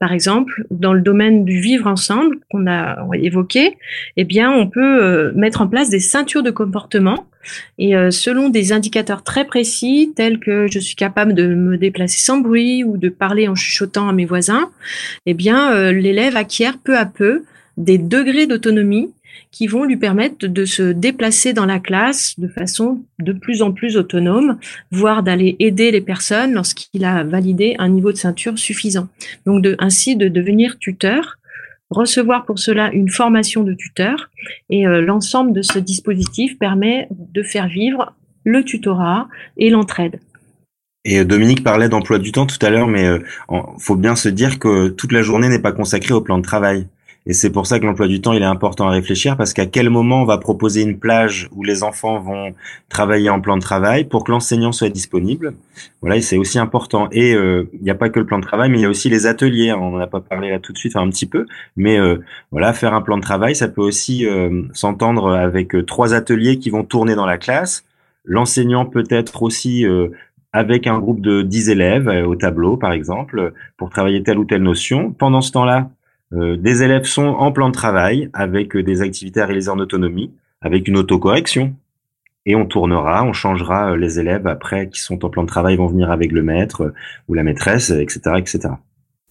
Par 0.00 0.12
exemple, 0.12 0.66
dans 0.72 0.92
le 0.92 1.00
domaine 1.00 1.44
du 1.44 1.60
vivre 1.60 1.86
ensemble 1.86 2.38
qu'on 2.50 2.66
a, 2.66 3.06
évoqué, 3.14 3.76
eh 4.16 4.24
bien, 4.24 4.50
on 4.50 4.66
peut 4.66 5.30
mettre 5.36 5.60
en 5.60 5.68
place 5.68 5.90
des 5.90 6.00
ceintures 6.00 6.42
de 6.42 6.50
comportement 6.50 7.24
et 7.78 7.92
selon 8.10 8.48
des 8.48 8.72
indicateurs 8.72 9.22
très 9.22 9.44
précis, 9.44 10.12
tels 10.16 10.40
que 10.40 10.66
je 10.66 10.80
suis 10.80 10.96
capable 10.96 11.34
de 11.34 11.54
me 11.54 11.78
déplacer 11.78 12.18
sans 12.18 12.38
bruit 12.38 12.82
ou 12.82 12.96
de 12.96 13.08
parler 13.08 13.46
en 13.46 13.54
chuchotant 13.54 14.08
à 14.08 14.12
mes 14.12 14.24
voisins, 14.24 14.72
eh 15.24 15.34
bien, 15.34 15.92
l'élève 15.92 16.34
acquiert 16.34 16.76
peu 16.76 16.98
à 16.98 17.06
peu 17.06 17.44
des 17.78 17.96
degrés 17.96 18.46
d'autonomie 18.46 19.10
qui 19.50 19.66
vont 19.66 19.84
lui 19.84 19.96
permettre 19.96 20.46
de 20.46 20.64
se 20.64 20.92
déplacer 20.92 21.52
dans 21.52 21.64
la 21.64 21.78
classe 21.78 22.38
de 22.38 22.48
façon 22.48 23.02
de 23.18 23.32
plus 23.32 23.62
en 23.62 23.72
plus 23.72 23.96
autonome, 23.96 24.58
voire 24.90 25.22
d'aller 25.22 25.56
aider 25.58 25.90
les 25.90 26.00
personnes 26.00 26.52
lorsqu'il 26.52 27.04
a 27.04 27.24
validé 27.24 27.76
un 27.78 27.88
niveau 27.88 28.12
de 28.12 28.18
ceinture 28.18 28.58
suffisant. 28.58 29.08
Donc 29.46 29.64
ainsi 29.78 30.16
de 30.16 30.28
devenir 30.28 30.78
tuteur, 30.78 31.38
recevoir 31.90 32.44
pour 32.44 32.58
cela 32.58 32.92
une 32.92 33.08
formation 33.08 33.62
de 33.62 33.72
tuteur 33.72 34.28
et 34.68 34.86
euh, 34.86 35.00
l'ensemble 35.00 35.52
de 35.52 35.62
ce 35.62 35.78
dispositif 35.78 36.58
permet 36.58 37.08
de 37.10 37.42
faire 37.42 37.68
vivre 37.68 38.14
le 38.44 38.62
tutorat 38.64 39.28
et 39.56 39.70
l'entraide. 39.70 40.20
Et 41.04 41.20
euh, 41.20 41.24
Dominique 41.24 41.64
parlait 41.64 41.88
d'emploi 41.88 42.18
du 42.18 42.32
temps 42.32 42.44
tout 42.44 42.58
à 42.60 42.68
l'heure, 42.68 42.88
mais 42.88 43.04
il 43.04 43.54
euh, 43.54 43.62
faut 43.78 43.96
bien 43.96 44.16
se 44.16 44.28
dire 44.28 44.58
que 44.58 44.88
toute 44.88 45.12
la 45.12 45.22
journée 45.22 45.48
n'est 45.48 45.60
pas 45.60 45.72
consacrée 45.72 46.12
au 46.12 46.20
plan 46.20 46.36
de 46.36 46.42
travail. 46.42 46.86
Et 47.28 47.34
c'est 47.34 47.50
pour 47.50 47.66
ça 47.66 47.78
que 47.78 47.84
l'emploi 47.84 48.08
du 48.08 48.22
temps, 48.22 48.32
il 48.32 48.40
est 48.40 48.46
important 48.46 48.88
à 48.88 48.90
réfléchir 48.90 49.36
parce 49.36 49.52
qu'à 49.52 49.66
quel 49.66 49.90
moment 49.90 50.22
on 50.22 50.24
va 50.24 50.38
proposer 50.38 50.80
une 50.80 50.98
plage 50.98 51.50
où 51.54 51.62
les 51.62 51.82
enfants 51.82 52.18
vont 52.18 52.54
travailler 52.88 53.28
en 53.28 53.38
plan 53.38 53.58
de 53.58 53.62
travail 53.62 54.04
pour 54.04 54.24
que 54.24 54.32
l'enseignant 54.32 54.72
soit 54.72 54.88
disponible. 54.88 55.52
Voilà, 56.00 56.16
et 56.16 56.22
c'est 56.22 56.38
aussi 56.38 56.58
important. 56.58 57.06
Et 57.12 57.34
euh, 57.34 57.68
il 57.74 57.82
n'y 57.82 57.90
a 57.90 57.94
pas 57.94 58.08
que 58.08 58.18
le 58.18 58.24
plan 58.24 58.38
de 58.38 58.44
travail, 58.44 58.70
mais 58.70 58.78
il 58.78 58.80
y 58.80 58.86
a 58.86 58.88
aussi 58.88 59.10
les 59.10 59.26
ateliers. 59.26 59.74
On 59.74 59.90
n'en 59.90 59.98
a 59.98 60.06
pas 60.06 60.20
parlé 60.20 60.48
là 60.48 60.58
tout 60.58 60.72
de 60.72 60.78
suite, 60.78 60.96
un 60.96 61.06
petit 61.10 61.26
peu, 61.26 61.44
mais 61.76 61.98
euh, 61.98 62.16
voilà, 62.50 62.72
faire 62.72 62.94
un 62.94 63.02
plan 63.02 63.18
de 63.18 63.22
travail, 63.22 63.54
ça 63.54 63.68
peut 63.68 63.82
aussi 63.82 64.26
euh, 64.26 64.62
s'entendre 64.72 65.34
avec 65.34 65.76
trois 65.86 66.14
ateliers 66.14 66.58
qui 66.58 66.70
vont 66.70 66.82
tourner 66.82 67.14
dans 67.14 67.26
la 67.26 67.36
classe. 67.36 67.84
L'enseignant 68.24 68.86
peut 68.86 69.04
être 69.10 69.42
aussi 69.42 69.86
avec 70.52 70.86
un 70.86 70.98
groupe 70.98 71.20
de 71.20 71.40
10 71.40 71.70
élèves 71.70 72.08
au 72.26 72.36
tableau, 72.36 72.76
par 72.76 72.92
exemple, 72.92 73.54
pour 73.78 73.88
travailler 73.88 74.22
telle 74.22 74.38
ou 74.38 74.44
telle 74.44 74.62
notion. 74.62 75.12
Pendant 75.12 75.40
ce 75.40 75.52
temps-là, 75.52 75.88
des 76.32 76.82
élèves 76.82 77.04
sont 77.04 77.26
en 77.26 77.52
plan 77.52 77.68
de 77.68 77.74
travail 77.74 78.28
avec 78.32 78.76
euh, 78.76 78.82
des 78.82 79.00
activités 79.00 79.40
à 79.40 79.46
réaliser 79.46 79.70
en 79.70 79.78
autonomie, 79.78 80.32
avec 80.60 80.86
une 80.88 80.98
autocorrection. 80.98 81.74
Et 82.44 82.54
on 82.54 82.66
tournera, 82.66 83.24
on 83.24 83.32
changera 83.32 83.92
euh, 83.92 83.96
les 83.96 84.20
élèves 84.20 84.46
après 84.46 84.88
qui 84.88 85.00
sont 85.00 85.24
en 85.24 85.30
plan 85.30 85.42
de 85.42 85.48
travail 85.48 85.76
vont 85.76 85.86
venir 85.86 86.10
avec 86.10 86.32
le 86.32 86.42
maître 86.42 86.92
ou 87.28 87.34
la 87.34 87.42
maîtresse, 87.42 87.90
etc., 87.90 88.20
etc. 88.36 88.60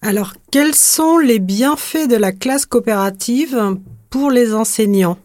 Alors, 0.02 0.34
quels 0.52 0.76
sont 0.76 1.18
les 1.18 1.40
bienfaits 1.40 2.10
de 2.10 2.16
la 2.16 2.32
classe 2.32 2.66
coopérative 2.66 3.78
pour 4.10 4.30
les 4.30 4.54
enseignants? 4.54 5.18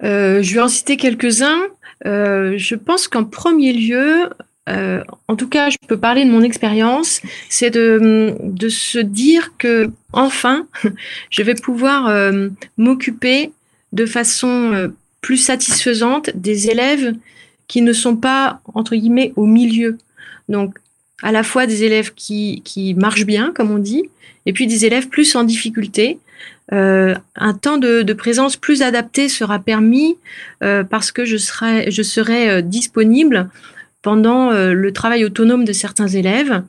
Je 0.00 0.54
vais 0.54 0.60
en 0.60 0.68
citer 0.68 0.96
quelques-uns. 0.96 1.62
je 2.04 2.74
pense 2.76 3.08
qu'en 3.08 3.24
premier 3.24 3.72
lieu, 3.72 4.28
euh, 4.68 5.02
en 5.28 5.36
tout 5.36 5.48
cas, 5.48 5.70
je 5.70 5.76
peux 5.86 5.98
parler 5.98 6.24
de 6.24 6.30
mon 6.30 6.42
expérience, 6.42 7.20
c'est 7.48 7.70
de, 7.70 8.34
se 8.68 8.98
dire 8.98 9.52
que 9.58 9.90
enfin, 10.12 10.66
je 11.30 11.42
vais 11.42 11.54
pouvoir 11.54 12.08
euh, 12.08 12.48
m'occuper 12.76 13.52
de 13.92 14.04
façon 14.04 14.72
euh, 14.74 14.88
plus 15.20 15.38
satisfaisante 15.38 16.30
des 16.34 16.70
élèves 16.70 17.14
qui 17.66 17.82
ne 17.82 17.92
sont 17.92 18.16
pas 18.16 18.60
entre 18.74 18.94
guillemets 18.94 19.32
au 19.36 19.46
milieu. 19.46 19.98
Donc, 20.48 20.76
à 21.22 21.32
la 21.32 21.42
fois 21.42 21.66
des 21.66 21.84
élèves 21.84 22.12
qui, 22.14 22.62
qui 22.64 22.94
marchent 22.94 23.26
bien, 23.26 23.52
comme 23.54 23.70
on 23.70 23.78
dit, 23.78 24.04
et 24.46 24.52
puis 24.52 24.66
des 24.66 24.86
élèves 24.86 25.08
plus 25.08 25.34
en 25.34 25.44
difficulté. 25.44 26.18
un 26.70 27.54
temps 27.60 27.78
de, 27.78 28.02
de, 28.02 28.12
présence 28.12 28.56
plus 28.56 28.82
adapté 28.82 29.28
sera 29.28 29.58
permis 29.58 30.16
parce 30.60 31.12
que 31.12 31.24
je 31.24 31.36
serai, 31.36 31.90
je 31.90 32.02
serai 32.02 32.62
disponible 32.62 33.50
pendant 34.02 34.50
euh, 34.50 34.72
le 34.72 34.92
travail 34.92 35.24
autonome 35.24 35.64
de 35.64 35.72
certains 35.72 36.08
élèves. 36.08 36.62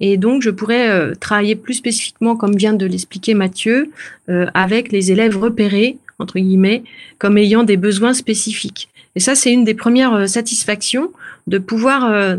Et 0.00 0.16
donc, 0.16 0.42
je 0.42 0.50
pourrais 0.50 0.88
euh, 0.90 1.14
travailler 1.14 1.56
plus 1.56 1.74
spécifiquement, 1.74 2.36
comme 2.36 2.54
vient 2.54 2.74
de 2.74 2.86
l'expliquer 2.86 3.34
Mathieu, 3.34 3.90
euh, 4.28 4.46
avec 4.52 4.92
les 4.92 5.10
élèves 5.10 5.36
repérés, 5.36 5.98
entre 6.18 6.38
guillemets, 6.38 6.82
comme 7.18 7.38
ayant 7.38 7.64
des 7.64 7.76
besoins 7.76 8.12
spécifiques. 8.12 8.88
Et 9.14 9.20
ça, 9.20 9.34
c'est 9.34 9.52
une 9.52 9.64
des 9.64 9.74
premières 9.74 10.28
satisfactions 10.28 11.10
de 11.46 11.56
pouvoir 11.56 12.36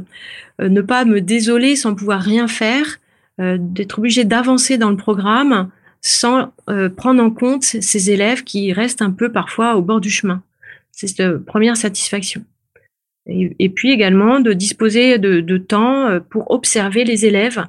ne 0.60 0.82
pas 0.82 1.06
me 1.06 1.22
désoler 1.22 1.76
sans 1.76 1.96
pouvoir 1.96 2.22
rien 2.22 2.48
faire, 2.48 3.00
d'être 3.40 3.98
obligé 3.98 4.26
d'avancer 4.26 4.78
dans 4.78 4.92
le 4.92 4.96
programme 4.96 5.72
sans 6.02 6.54
prendre 6.96 7.24
en 7.24 7.32
compte 7.32 7.64
ces 7.64 8.12
élèves 8.12 8.44
qui 8.44 8.74
restent 8.74 9.02
un 9.02 9.10
peu 9.10 9.32
parfois 9.32 9.76
au 9.76 9.82
bord 9.82 10.02
du 10.02 10.12
chemin. 10.12 10.44
C'est 10.92 11.08
cette 11.08 11.38
première 11.46 11.78
satisfaction 11.78 12.44
et, 13.28 13.70
puis 13.70 13.92
également 13.92 14.40
de 14.40 14.54
disposer 14.54 15.18
de, 15.18 15.58
temps 15.58 16.08
euh, 16.08 16.20
pour 16.20 16.52
observer 16.52 17.04
les 17.04 17.26
élèves 17.26 17.66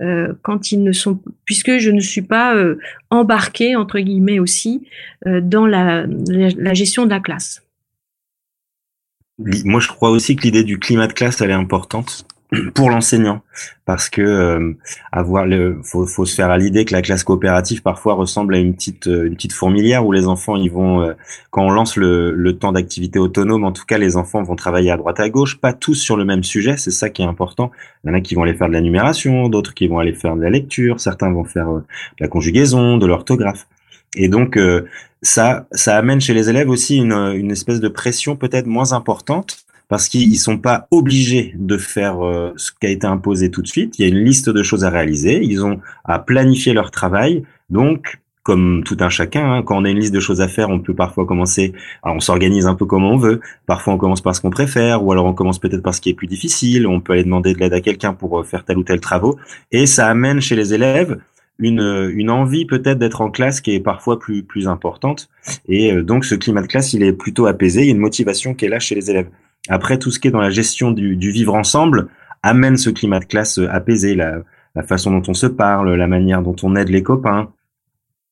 euh, 0.00 0.32
quand 0.42 0.70
ils 0.70 0.82
ne 0.82 0.92
sont, 0.92 1.20
puisque 1.44 1.78
je 1.78 1.90
ne 1.90 2.00
suis 2.00 2.22
pas 2.22 2.54
euh, 2.54 2.78
embarquée 3.10 3.74
entre 3.74 3.98
guillemets 3.98 4.38
aussi 4.38 4.86
dans 5.24 5.66
la, 5.66 6.06
gestion 6.74 7.04
de 7.04 7.10
la 7.10 7.20
classe. 7.20 7.62
Moi, 9.38 9.80
je 9.80 9.88
crois 9.88 10.10
aussi 10.10 10.34
que 10.34 10.42
l'idée 10.42 10.64
du 10.64 10.78
climat 10.78 11.06
de 11.06 11.12
classe, 11.12 11.40
elle 11.40 11.50
est 11.50 11.54
importante 11.54 12.26
pour 12.74 12.88
l'enseignant. 12.88 13.42
Parce 13.84 14.08
que 14.08 14.22
euh, 14.22 14.72
avoir 15.12 15.46
le 15.46 15.80
faut, 15.82 16.06
faut 16.06 16.24
se 16.24 16.34
faire 16.34 16.50
à 16.50 16.58
l'idée 16.58 16.84
que 16.84 16.92
la 16.92 17.02
classe 17.02 17.24
coopérative 17.24 17.82
parfois 17.82 18.14
ressemble 18.14 18.54
à 18.54 18.58
une 18.58 18.74
petite 18.74 19.06
euh, 19.06 19.26
une 19.26 19.34
petite 19.34 19.52
fourmilière 19.52 20.06
où 20.06 20.12
les 20.12 20.26
enfants 20.26 20.56
ils 20.56 20.70
vont 20.70 21.02
euh, 21.02 21.12
quand 21.50 21.62
on 21.62 21.70
lance 21.70 21.96
le, 21.96 22.32
le 22.32 22.58
temps 22.58 22.72
d'activité 22.72 23.18
autonome 23.18 23.64
en 23.64 23.72
tout 23.72 23.84
cas 23.84 23.98
les 23.98 24.16
enfants 24.16 24.42
vont 24.42 24.56
travailler 24.56 24.90
à 24.90 24.96
droite 24.96 25.20
à 25.20 25.28
gauche 25.28 25.58
pas 25.58 25.72
tous 25.72 25.94
sur 25.94 26.16
le 26.16 26.24
même 26.24 26.42
sujet 26.42 26.76
c'est 26.76 26.90
ça 26.90 27.10
qui 27.10 27.22
est 27.22 27.26
important. 27.26 27.70
Il 28.04 28.08
y 28.08 28.10
en 28.10 28.14
a 28.14 28.20
qui 28.20 28.34
vont 28.34 28.42
aller 28.42 28.54
faire 28.54 28.68
de 28.68 28.74
la 28.74 28.80
numération 28.80 29.48
d'autres 29.48 29.74
qui 29.74 29.86
vont 29.88 29.98
aller 29.98 30.14
faire 30.14 30.36
de 30.36 30.42
la 30.42 30.50
lecture 30.50 31.00
certains 31.00 31.30
vont 31.30 31.44
faire 31.44 31.68
de 31.68 31.82
la 32.20 32.28
conjugaison 32.28 32.96
de 32.98 33.06
l'orthographe. 33.06 33.66
Et 34.16 34.28
donc 34.28 34.58
ça 35.22 35.66
ça 35.72 35.96
amène 35.96 36.20
chez 36.20 36.34
les 36.34 36.48
élèves 36.48 36.70
aussi 36.70 36.96
une, 36.96 37.12
une 37.12 37.50
espèce 37.50 37.80
de 37.80 37.88
pression 37.88 38.36
peut-être 38.36 38.66
moins 38.66 38.92
importante 38.92 39.66
parce 39.88 40.08
qu'ils 40.08 40.38
sont 40.38 40.58
pas 40.58 40.86
obligés 40.90 41.54
de 41.56 41.78
faire 41.78 42.24
euh, 42.24 42.52
ce 42.56 42.70
qui 42.72 42.86
a 42.86 42.90
été 42.90 43.06
imposé 43.06 43.50
tout 43.50 43.62
de 43.62 43.66
suite. 43.66 43.98
Il 43.98 44.02
y 44.02 44.04
a 44.04 44.08
une 44.08 44.22
liste 44.22 44.50
de 44.50 44.62
choses 44.62 44.84
à 44.84 44.90
réaliser. 44.90 45.40
Ils 45.42 45.64
ont 45.64 45.80
à 46.04 46.18
planifier 46.18 46.74
leur 46.74 46.90
travail. 46.90 47.42
Donc, 47.70 48.18
comme 48.42 48.82
tout 48.84 48.96
un 49.00 49.08
chacun, 49.08 49.52
hein, 49.52 49.62
quand 49.62 49.76
on 49.76 49.84
a 49.84 49.90
une 49.90 49.98
liste 49.98 50.14
de 50.14 50.20
choses 50.20 50.40
à 50.40 50.48
faire, 50.48 50.70
on 50.70 50.78
peut 50.78 50.94
parfois 50.94 51.26
commencer. 51.26 51.72
Alors, 52.02 52.16
on 52.16 52.20
s'organise 52.20 52.66
un 52.66 52.74
peu 52.74 52.84
comme 52.84 53.04
on 53.04 53.16
veut. 53.16 53.40
Parfois, 53.66 53.94
on 53.94 53.98
commence 53.98 54.20
par 54.20 54.34
ce 54.34 54.40
qu'on 54.40 54.50
préfère, 54.50 55.04
ou 55.04 55.12
alors 55.12 55.24
on 55.24 55.34
commence 55.34 55.58
peut-être 55.58 55.82
par 55.82 55.94
ce 55.94 56.00
qui 56.00 56.10
est 56.10 56.14
plus 56.14 56.26
difficile. 56.26 56.86
On 56.86 57.00
peut 57.00 57.14
aller 57.14 57.24
demander 57.24 57.54
de 57.54 57.58
l'aide 57.58 57.72
à 57.72 57.80
quelqu'un 57.80 58.12
pour 58.12 58.38
euh, 58.38 58.42
faire 58.42 58.64
tel 58.64 58.76
ou 58.78 58.84
tel 58.84 59.00
travaux. 59.00 59.38
Et 59.72 59.86
ça 59.86 60.06
amène 60.08 60.40
chez 60.40 60.56
les 60.56 60.74
élèves 60.74 61.18
une, 61.58 62.12
une 62.14 62.30
envie 62.30 62.66
peut-être 62.66 62.98
d'être 62.98 63.20
en 63.20 63.30
classe 63.30 63.60
qui 63.60 63.74
est 63.74 63.80
parfois 63.80 64.18
plus 64.18 64.44
plus 64.44 64.68
importante. 64.68 65.28
Et 65.66 65.92
euh, 65.92 66.02
donc, 66.02 66.24
ce 66.24 66.34
climat 66.34 66.62
de 66.62 66.68
classe, 66.68 66.92
il 66.92 67.02
est 67.02 67.12
plutôt 67.12 67.46
apaisé. 67.46 67.82
Il 67.82 67.86
y 67.86 67.88
a 67.88 67.92
une 67.92 67.98
motivation 67.98 68.54
qui 68.54 68.66
est 68.66 68.68
là 68.68 68.78
chez 68.78 68.94
les 68.94 69.10
élèves. 69.10 69.28
Après, 69.68 69.98
tout 69.98 70.10
ce 70.10 70.18
qui 70.18 70.28
est 70.28 70.30
dans 70.30 70.40
la 70.40 70.50
gestion 70.50 70.90
du, 70.90 71.30
vivre 71.30 71.54
ensemble 71.54 72.08
amène 72.42 72.76
ce 72.76 72.90
climat 72.90 73.20
de 73.20 73.24
classe 73.24 73.58
euh, 73.58 73.68
apaisé, 73.70 74.14
la, 74.14 74.42
façon 74.86 75.10
dont 75.10 75.22
on 75.28 75.34
se 75.34 75.46
parle, 75.46 75.92
la 75.94 76.06
manière 76.06 76.40
dont 76.40 76.54
on 76.62 76.76
aide 76.76 76.88
les 76.88 77.02
copains, 77.02 77.50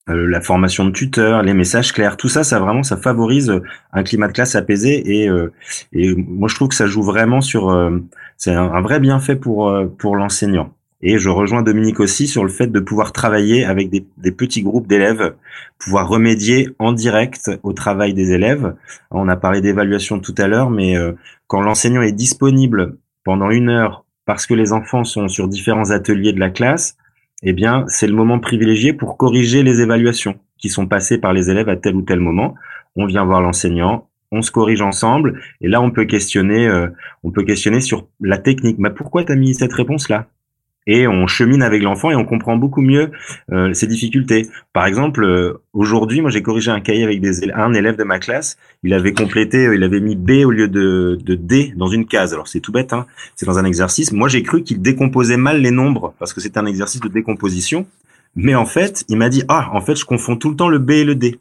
euh, 0.09 0.29
la 0.29 0.41
formation 0.41 0.85
de 0.85 0.93
tuteurs, 0.93 1.43
les 1.43 1.55
messages 1.55 1.93
clairs, 1.93 2.17
tout 2.17 2.29
ça, 2.29 2.45
ça 2.45 2.61
vraiment, 2.61 2.85
ça 2.85 2.97
favorise 2.97 3.53
un 3.93 4.03
climat 4.05 4.29
de 4.29 4.33
classe 4.33 4.55
apaisé 4.55 5.23
et, 5.23 5.29
euh, 5.29 5.53
et 5.93 6.15
moi 6.15 6.49
je 6.49 6.55
trouve 6.55 6.69
que 6.69 6.77
ça 6.77 6.87
joue 6.87 7.03
vraiment 7.03 7.41
sur, 7.41 7.91
c'est 8.37 8.55
un, 8.55 8.81
vrai 8.81 9.01
bienfait 9.01 9.35
pour 9.35 9.75
pour 9.99 10.15
l'enseignant. 10.15 10.73
Et 11.09 11.21
je 11.21 11.29
rejoins 11.29 11.63
Dominique 11.63 12.01
aussi 12.01 12.27
sur 12.27 12.43
le 12.43 12.51
fait 12.51 12.67
de 12.67 12.81
pouvoir 12.81 13.13
travailler 13.13 13.65
avec 13.65 13.91
des, 13.91 14.33
petits 14.33 14.65
groupes 14.65 14.89
d'élèves, 14.89 15.37
pouvoir 15.79 16.09
remédier 16.09 16.69
en 16.81 16.93
direct 16.93 17.49
au 17.63 17.73
travail 17.73 18.13
des 18.13 18.33
élèves. 18.33 18.75
On 19.13 19.29
a 19.29 19.37
parlé 19.37 19.61
d'évaluation 19.61 20.19
tout 20.19 20.35
à 20.37 20.49
l'heure, 20.49 20.69
mais 20.69 20.99
euh, 20.99 21.13
quand 21.47 21.61
l'enseignant 21.61 22.03
est 22.03 22.11
disponible 22.11 22.97
pendant 23.23 23.51
une 23.51 23.69
heure 23.69 24.05
parce 24.25 24.47
que 24.47 24.55
les 24.55 24.73
enfants 24.73 25.05
sont 25.05 25.29
sur 25.29 25.47
différents 25.47 25.93
ateliers 25.93 26.33
de 26.33 26.41
la 26.41 26.51
classe, 26.51 26.97
eh 27.45 27.53
bien, 27.53 27.85
c'est 27.87 28.09
le 28.09 28.15
moment 28.15 28.41
privilégié 28.41 28.93
pour 28.93 29.17
corriger 29.17 29.63
les 29.63 29.81
évaluations 29.81 30.41
qui 30.59 30.71
sont 30.71 30.89
passées 30.89 31.19
par 31.19 31.33
les 31.33 31.51
élèves 31.51 31.69
à 31.69 31.77
tel 31.77 31.95
ou 31.95 32.03
tel 32.03 32.19
moment. 32.19 32.57
On 32.97 33.07
vient 33.07 33.25
voir 33.25 33.41
l'enseignant, 33.41 34.09
on 34.33 34.43
se 34.43 34.51
corrige 34.51 34.83
ensemble, 34.83 35.41
et 35.61 35.69
là, 35.69 35.81
on 35.81 35.93
peut 35.93 36.07
questionner, 36.07 36.67
euh, 36.67 36.89
on 37.23 37.31
peut 37.31 37.45
questionner 37.45 37.81
sur 37.81 38.09
la 38.21 38.39
technique. 38.39 38.81
Mais 38.81 38.91
pourquoi 38.91 39.23
tu 39.23 39.31
as 39.31 39.37
mis 39.37 39.55
cette 39.55 39.73
réponse 39.73 40.09
là 40.09 40.27
et 40.87 41.09
on 41.09 41.27
chemine 41.27 41.63
avec 41.63 41.83
l'enfant 41.83 42.11
et 42.11 42.17
on 42.17 42.25
comprend 42.25 42.57
beaucoup 42.57 42.81
mieux 42.81 43.11
euh, 43.53 43.73
ses 43.73 43.87
difficultés. 43.87 44.49
Par 44.73 44.87
exemple, 44.87 45.25
euh, 45.25 45.61
aujourd'hui, 45.73 46.21
moi 46.21 46.31
j'ai 46.31 46.43
corrigé 46.43 46.71
un 46.71 46.81
cahier 46.81 47.05
avec 47.05 47.21
des, 47.21 47.51
un 47.53 47.75
élève 47.75 47.97
de 47.97 48.05
ma 48.05 48.19
classe. 48.19 48.57
Il 48.83 48.95
avait 48.95 49.13
complété, 49.13 49.67
euh, 49.67 49.75
il 49.75 49.83
avait 49.83 50.01
mis 50.01 50.17
B 50.17 50.45
au 50.45 50.51
lieu 50.51 50.69
de, 50.69 51.19
D 51.25 51.73
dans 51.77 51.89
une 51.89 52.07
case. 52.07 52.33
Alors 52.33 52.49
c'est 52.49 52.61
tout 52.61 52.73
bête, 52.73 52.93
hein, 52.93 53.07
c'est 53.35 53.47
dans 53.47 53.59
un 53.59 53.65
exercice. 53.65 54.13
Moi 54.13 54.29
j'ai 54.29 54.43
cru 54.43 54.63
qu'il 54.63 54.81
décomposait 54.81 55.37
mal 55.37 55.61
les 55.61 55.73
nombres 55.73 56.15
parce 56.19 56.33
que 56.33 56.41
c'est 56.41 56.57
un 56.57 56.67
exercice 56.67 57.01
de 57.01 57.09
décomposition. 57.09 57.87
Mais 58.39 58.55
en 58.55 58.67
fait, 58.67 59.05
il 59.09 59.17
m'a 59.17 59.29
dit 59.29 59.43
ah 59.49 59.71
en 59.73 59.81
fait 59.81 59.97
je 59.97 60.05
confonds 60.05 60.37
tout 60.37 60.51
le 60.51 60.57
temps 60.57 60.69
le 60.69 60.79
B 60.79 60.91
et 60.93 61.05
le 61.05 61.15
D. 61.15 61.39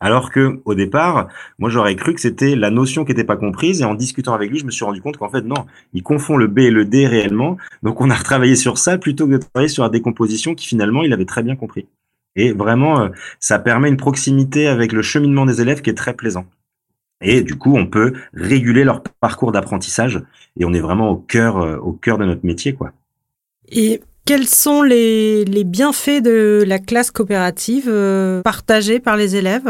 Alors 0.00 0.30
que 0.30 0.60
au 0.64 0.74
départ, 0.74 1.28
moi 1.58 1.70
j'aurais 1.70 1.96
cru 1.96 2.14
que 2.14 2.20
c'était 2.20 2.56
la 2.56 2.70
notion 2.70 3.04
qui 3.04 3.12
n'était 3.12 3.24
pas 3.24 3.36
comprise 3.36 3.80
et 3.80 3.84
en 3.84 3.94
discutant 3.94 4.34
avec 4.34 4.50
lui, 4.50 4.58
je 4.58 4.66
me 4.66 4.70
suis 4.70 4.84
rendu 4.84 5.00
compte 5.00 5.16
qu'en 5.16 5.28
fait 5.28 5.42
non, 5.42 5.66
il 5.92 6.02
confond 6.02 6.36
le 6.36 6.46
B 6.46 6.60
et 6.60 6.70
le 6.70 6.84
D 6.84 7.06
réellement. 7.06 7.56
Donc 7.82 8.00
on 8.00 8.10
a 8.10 8.14
retravaillé 8.14 8.56
sur 8.56 8.78
ça 8.78 8.98
plutôt 8.98 9.26
que 9.26 9.32
de 9.32 9.38
travailler 9.38 9.68
sur 9.68 9.82
la 9.82 9.88
décomposition 9.90 10.54
qui 10.54 10.66
finalement 10.66 11.02
il 11.02 11.12
avait 11.12 11.24
très 11.24 11.42
bien 11.42 11.56
compris. 11.56 11.86
Et 12.36 12.52
vraiment, 12.52 13.00
euh, 13.00 13.08
ça 13.40 13.58
permet 13.58 13.88
une 13.88 13.96
proximité 13.96 14.68
avec 14.68 14.92
le 14.92 15.02
cheminement 15.02 15.46
des 15.46 15.60
élèves 15.60 15.82
qui 15.82 15.90
est 15.90 15.94
très 15.94 16.14
plaisant. 16.14 16.46
Et 17.20 17.42
du 17.42 17.56
coup, 17.56 17.76
on 17.76 17.86
peut 17.86 18.14
réguler 18.32 18.84
leur 18.84 19.02
parcours 19.02 19.52
d'apprentissage 19.52 20.22
et 20.58 20.64
on 20.64 20.72
est 20.72 20.80
vraiment 20.80 21.10
au 21.10 21.16
cœur, 21.16 21.58
euh, 21.58 21.76
au 21.76 21.92
cœur 21.92 22.18
de 22.18 22.24
notre 22.24 22.46
métier, 22.46 22.72
quoi. 22.74 22.92
Et 23.68 24.00
quels 24.30 24.46
sont 24.46 24.82
les, 24.82 25.44
bienfaits 25.64 26.22
de 26.22 26.62
la 26.64 26.78
classe 26.78 27.10
coopérative 27.10 27.88
euh, 27.88 28.42
partagée 28.42 29.00
par 29.00 29.16
les 29.16 29.34
élèves? 29.34 29.66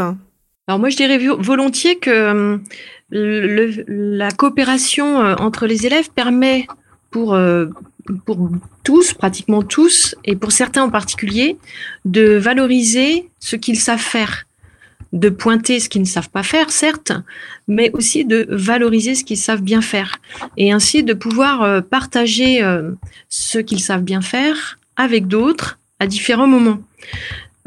Alors 0.69 0.79
moi, 0.79 0.91
je 0.91 0.99
dirais 0.99 1.17
volontiers 1.17 1.97
que 1.97 2.11
euh, 2.11 3.83
la 3.89 4.31
coopération 4.33 5.19
euh, 5.19 5.35
entre 5.37 5.67
les 5.67 5.87
élèves 5.87 6.11
permet 6.11 6.67
pour, 7.11 7.39
pour 8.27 8.51
tous, 8.85 9.15
pratiquement 9.15 9.63
tous, 9.63 10.15
et 10.27 10.37
pour 10.37 10.53
certains 10.53 10.83
en 10.83 10.91
particulier, 10.91 11.57
de 12.05 12.37
valoriser 12.37 13.31
ce 13.39 13.57
qu'ils 13.57 13.81
savent 13.81 13.99
faire 13.99 14.45
de 15.13 15.29
pointer 15.29 15.81
ce 15.81 15.89
qu'ils 15.89 16.03
ne 16.03 16.07
savent 16.07 16.31
pas 16.31 16.43
faire, 16.43 16.71
certes, 16.71 17.13
mais 17.67 17.91
aussi 17.93 18.25
de 18.25 18.47
valoriser 18.49 19.15
ce 19.15 19.25
qu'ils 19.25 19.37
savent 19.37 19.63
bien 19.63 19.81
faire. 19.81 20.19
Et 20.57 20.73
ainsi 20.73 21.03
de 21.03 21.15
pouvoir 21.15 21.63
euh, 21.63 21.81
partager 21.81 22.63
euh, 22.63 22.93
ce 23.29 23.59
qu'ils 23.59 23.81
savent 23.81 24.03
bien 24.03 24.21
faire 24.21 24.79
avec 24.97 25.27
d'autres 25.27 25.79
à 25.99 26.07
différents 26.07 26.47
moments. 26.47 26.79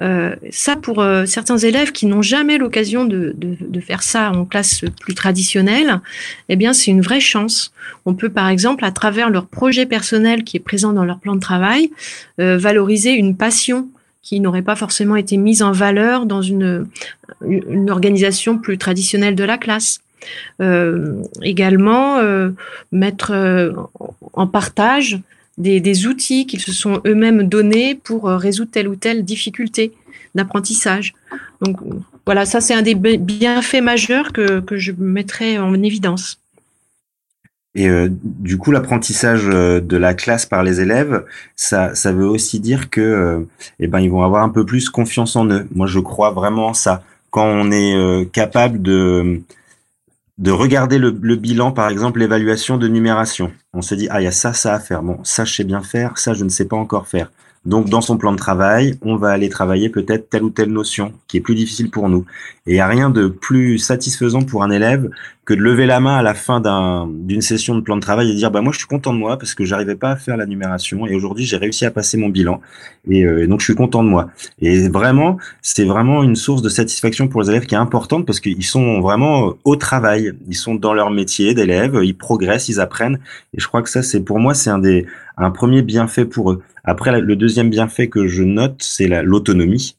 Euh, 0.01 0.35
ça, 0.49 0.75
pour 0.75 1.05
certains 1.25 1.57
élèves 1.57 1.91
qui 1.91 2.07
n'ont 2.07 2.23
jamais 2.23 2.57
l'occasion 2.57 3.05
de, 3.05 3.35
faire 3.79 4.01
ça 4.01 4.31
en 4.31 4.45
classe 4.45 4.83
plus 5.01 5.13
traditionnelle, 5.13 6.01
eh 6.49 6.55
bien, 6.55 6.73
c'est 6.73 6.91
une 6.91 7.01
vraie 7.01 7.19
chance. 7.19 7.73
On 8.05 8.15
peut, 8.15 8.29
par 8.29 8.49
exemple, 8.49 8.85
à 8.85 8.91
travers 8.91 9.29
leur 9.29 9.47
projet 9.47 9.85
personnel 9.85 10.43
qui 10.43 10.57
est 10.57 10.61
présent 10.61 10.93
dans 10.93 11.05
leur 11.05 11.19
plan 11.19 11.35
de 11.35 11.39
travail, 11.39 11.91
valoriser 12.37 13.11
une 13.11 13.37
passion 13.37 13.87
qui 14.23 14.39
n'aurait 14.39 14.63
pas 14.63 14.75
forcément 14.75 15.17
été 15.17 15.37
mise 15.37 15.61
en 15.61 15.71
valeur 15.71 16.25
dans 16.25 16.41
une, 16.41 16.87
organisation 17.89 18.57
plus 18.57 18.77
traditionnelle 18.77 19.35
de 19.35 19.43
la 19.43 19.57
classe. 19.57 19.99
Euh, 20.61 21.21
également, 21.41 22.19
euh, 22.19 22.51
mettre 22.93 23.31
euh, 23.31 23.73
en 24.31 24.47
partage 24.47 25.19
des, 25.57 25.81
des 25.81 26.07
outils 26.07 26.47
qu'ils 26.47 26.61
se 26.61 26.71
sont 26.71 27.01
eux-mêmes 27.05 27.43
donnés 27.43 27.95
pour 27.95 28.29
résoudre 28.29 28.71
telle 28.71 28.87
ou 28.87 28.95
telle 28.95 29.25
difficulté 29.25 29.91
d'apprentissage. 30.33 31.13
Donc 31.61 31.77
voilà, 32.25 32.45
ça 32.45 32.61
c'est 32.61 32.73
un 32.73 32.81
des 32.81 32.95
bienfaits 32.95 33.81
majeurs 33.81 34.31
que, 34.31 34.61
que 34.61 34.77
je 34.77 34.93
mettrais 34.97 35.57
en 35.57 35.73
évidence. 35.83 36.39
Et 37.75 37.89
euh, 37.89 38.07
du 38.11 38.57
coup, 38.57 38.71
l'apprentissage 38.71 39.47
euh, 39.47 39.81
de 39.81 39.97
la 39.97 40.13
classe 40.13 40.45
par 40.45 40.63
les 40.63 40.79
élèves, 40.79 41.25
ça, 41.55 41.95
ça 41.95 42.11
veut 42.11 42.27
aussi 42.27 42.59
dire 42.59 42.89
que, 42.89 43.01
euh, 43.01 43.39
eh 43.79 43.87
ben, 43.87 43.99
ils 43.99 44.11
vont 44.11 44.23
avoir 44.23 44.43
un 44.43 44.49
peu 44.49 44.65
plus 44.65 44.89
confiance 44.89 45.35
en 45.35 45.47
eux. 45.47 45.67
Moi, 45.73 45.87
je 45.87 45.99
crois 45.99 46.31
vraiment 46.31 46.73
ça. 46.73 47.03
Quand 47.31 47.47
on 47.47 47.71
est 47.71 48.31
capable 48.31 48.81
de 48.81 49.41
de 50.39 50.51
regarder 50.51 50.97
le, 50.97 51.17
le 51.21 51.35
bilan, 51.35 51.71
par 51.71 51.89
exemple, 51.89 52.19
l'évaluation 52.19 52.77
de 52.77 52.87
numération. 52.87 53.51
On 53.73 53.81
se 53.81 53.93
dit, 53.95 54.07
ah, 54.09 54.19
il 54.19 54.25
y 54.25 54.27
a 54.27 54.31
ça, 54.31 54.53
ça 54.53 54.73
à 54.73 54.79
faire. 54.79 55.03
Bon, 55.03 55.19
ça, 55.23 55.45
je 55.45 55.53
sais 55.53 55.63
bien 55.63 55.81
faire. 55.81 56.17
Ça, 56.17 56.33
je 56.33 56.43
ne 56.43 56.49
sais 56.49 56.65
pas 56.65 56.75
encore 56.75 57.07
faire. 57.07 57.31
Donc, 57.65 57.87
dans 57.89 58.01
son 58.01 58.17
plan 58.17 58.33
de 58.33 58.37
travail, 58.37 58.97
on 59.01 59.15
va 59.15 59.29
aller 59.29 59.47
travailler 59.47 59.89
peut-être 59.89 60.29
telle 60.29 60.43
ou 60.43 60.49
telle 60.49 60.69
notion 60.69 61.13
qui 61.27 61.37
est 61.37 61.41
plus 61.41 61.55
difficile 61.55 61.89
pour 61.89 62.09
nous. 62.09 62.25
Et 62.67 62.71
il 62.71 62.73
n'y 62.75 62.81
a 62.81 62.87
rien 62.87 63.09
de 63.09 63.27
plus 63.27 63.77
satisfaisant 63.77 64.41
pour 64.41 64.63
un 64.63 64.69
élève 64.69 65.09
que 65.45 65.53
de 65.53 65.59
lever 65.59 65.85
la 65.85 65.99
main 65.99 66.15
à 66.15 66.21
la 66.21 66.33
fin 66.33 66.61
d'une 67.09 67.41
session 67.41 67.75
de 67.75 67.81
plan 67.81 67.95
de 67.95 68.01
travail 68.01 68.31
et 68.31 68.35
dire 68.35 68.49
bah 68.49 68.61
moi 68.61 68.71
je 68.71 68.77
suis 68.77 68.87
content 68.87 69.13
de 69.13 69.17
moi 69.17 69.37
parce 69.37 69.53
que 69.53 69.65
j'arrivais 69.65 69.95
pas 69.95 70.11
à 70.11 70.15
faire 70.15 70.37
la 70.37 70.45
numération 70.45 71.05
et 71.05 71.15
aujourd'hui 71.15 71.45
j'ai 71.45 71.57
réussi 71.57 71.85
à 71.85 71.91
passer 71.91 72.17
mon 72.17 72.29
bilan. 72.29 72.61
Et, 73.09 73.25
euh, 73.25 73.45
donc 73.47 73.59
je 73.59 73.65
suis 73.65 73.75
content 73.75 74.03
de 74.03 74.09
moi. 74.09 74.29
Et 74.61 74.87
vraiment 74.87 75.37
c'est 75.61 75.83
vraiment 75.83 76.23
une 76.23 76.37
source 76.37 76.61
de 76.61 76.69
satisfaction 76.69 77.27
pour 77.27 77.41
les 77.41 77.49
élèves 77.49 77.65
qui 77.65 77.75
est 77.75 77.77
importante 77.77 78.25
parce 78.25 78.39
qu'ils 78.39 78.63
sont 78.63 79.01
vraiment 79.01 79.53
au 79.65 79.75
travail. 79.75 80.31
Ils 80.47 80.55
sont 80.55 80.75
dans 80.75 80.93
leur 80.93 81.11
métier 81.11 81.53
d'élèves 81.53 81.99
ils 82.03 82.15
progressent 82.15 82.69
ils 82.69 82.79
apprennent. 82.79 83.19
Et 83.53 83.59
je 83.59 83.67
crois 83.67 83.81
que 83.81 83.89
ça 83.89 84.01
c'est 84.01 84.21
pour 84.21 84.39
moi 84.39 84.53
c'est 84.53 84.69
un 84.69 84.79
des 84.79 85.05
un 85.35 85.51
premier 85.51 85.81
bienfait 85.81 86.25
pour 86.25 86.51
eux 86.51 86.61
après 86.83 87.19
le 87.19 87.35
deuxième 87.35 87.69
bienfait 87.69 88.07
que 88.07 88.27
je 88.27 88.43
note 88.43 88.81
c'est 88.81 89.07
l'autonomie 89.23 89.97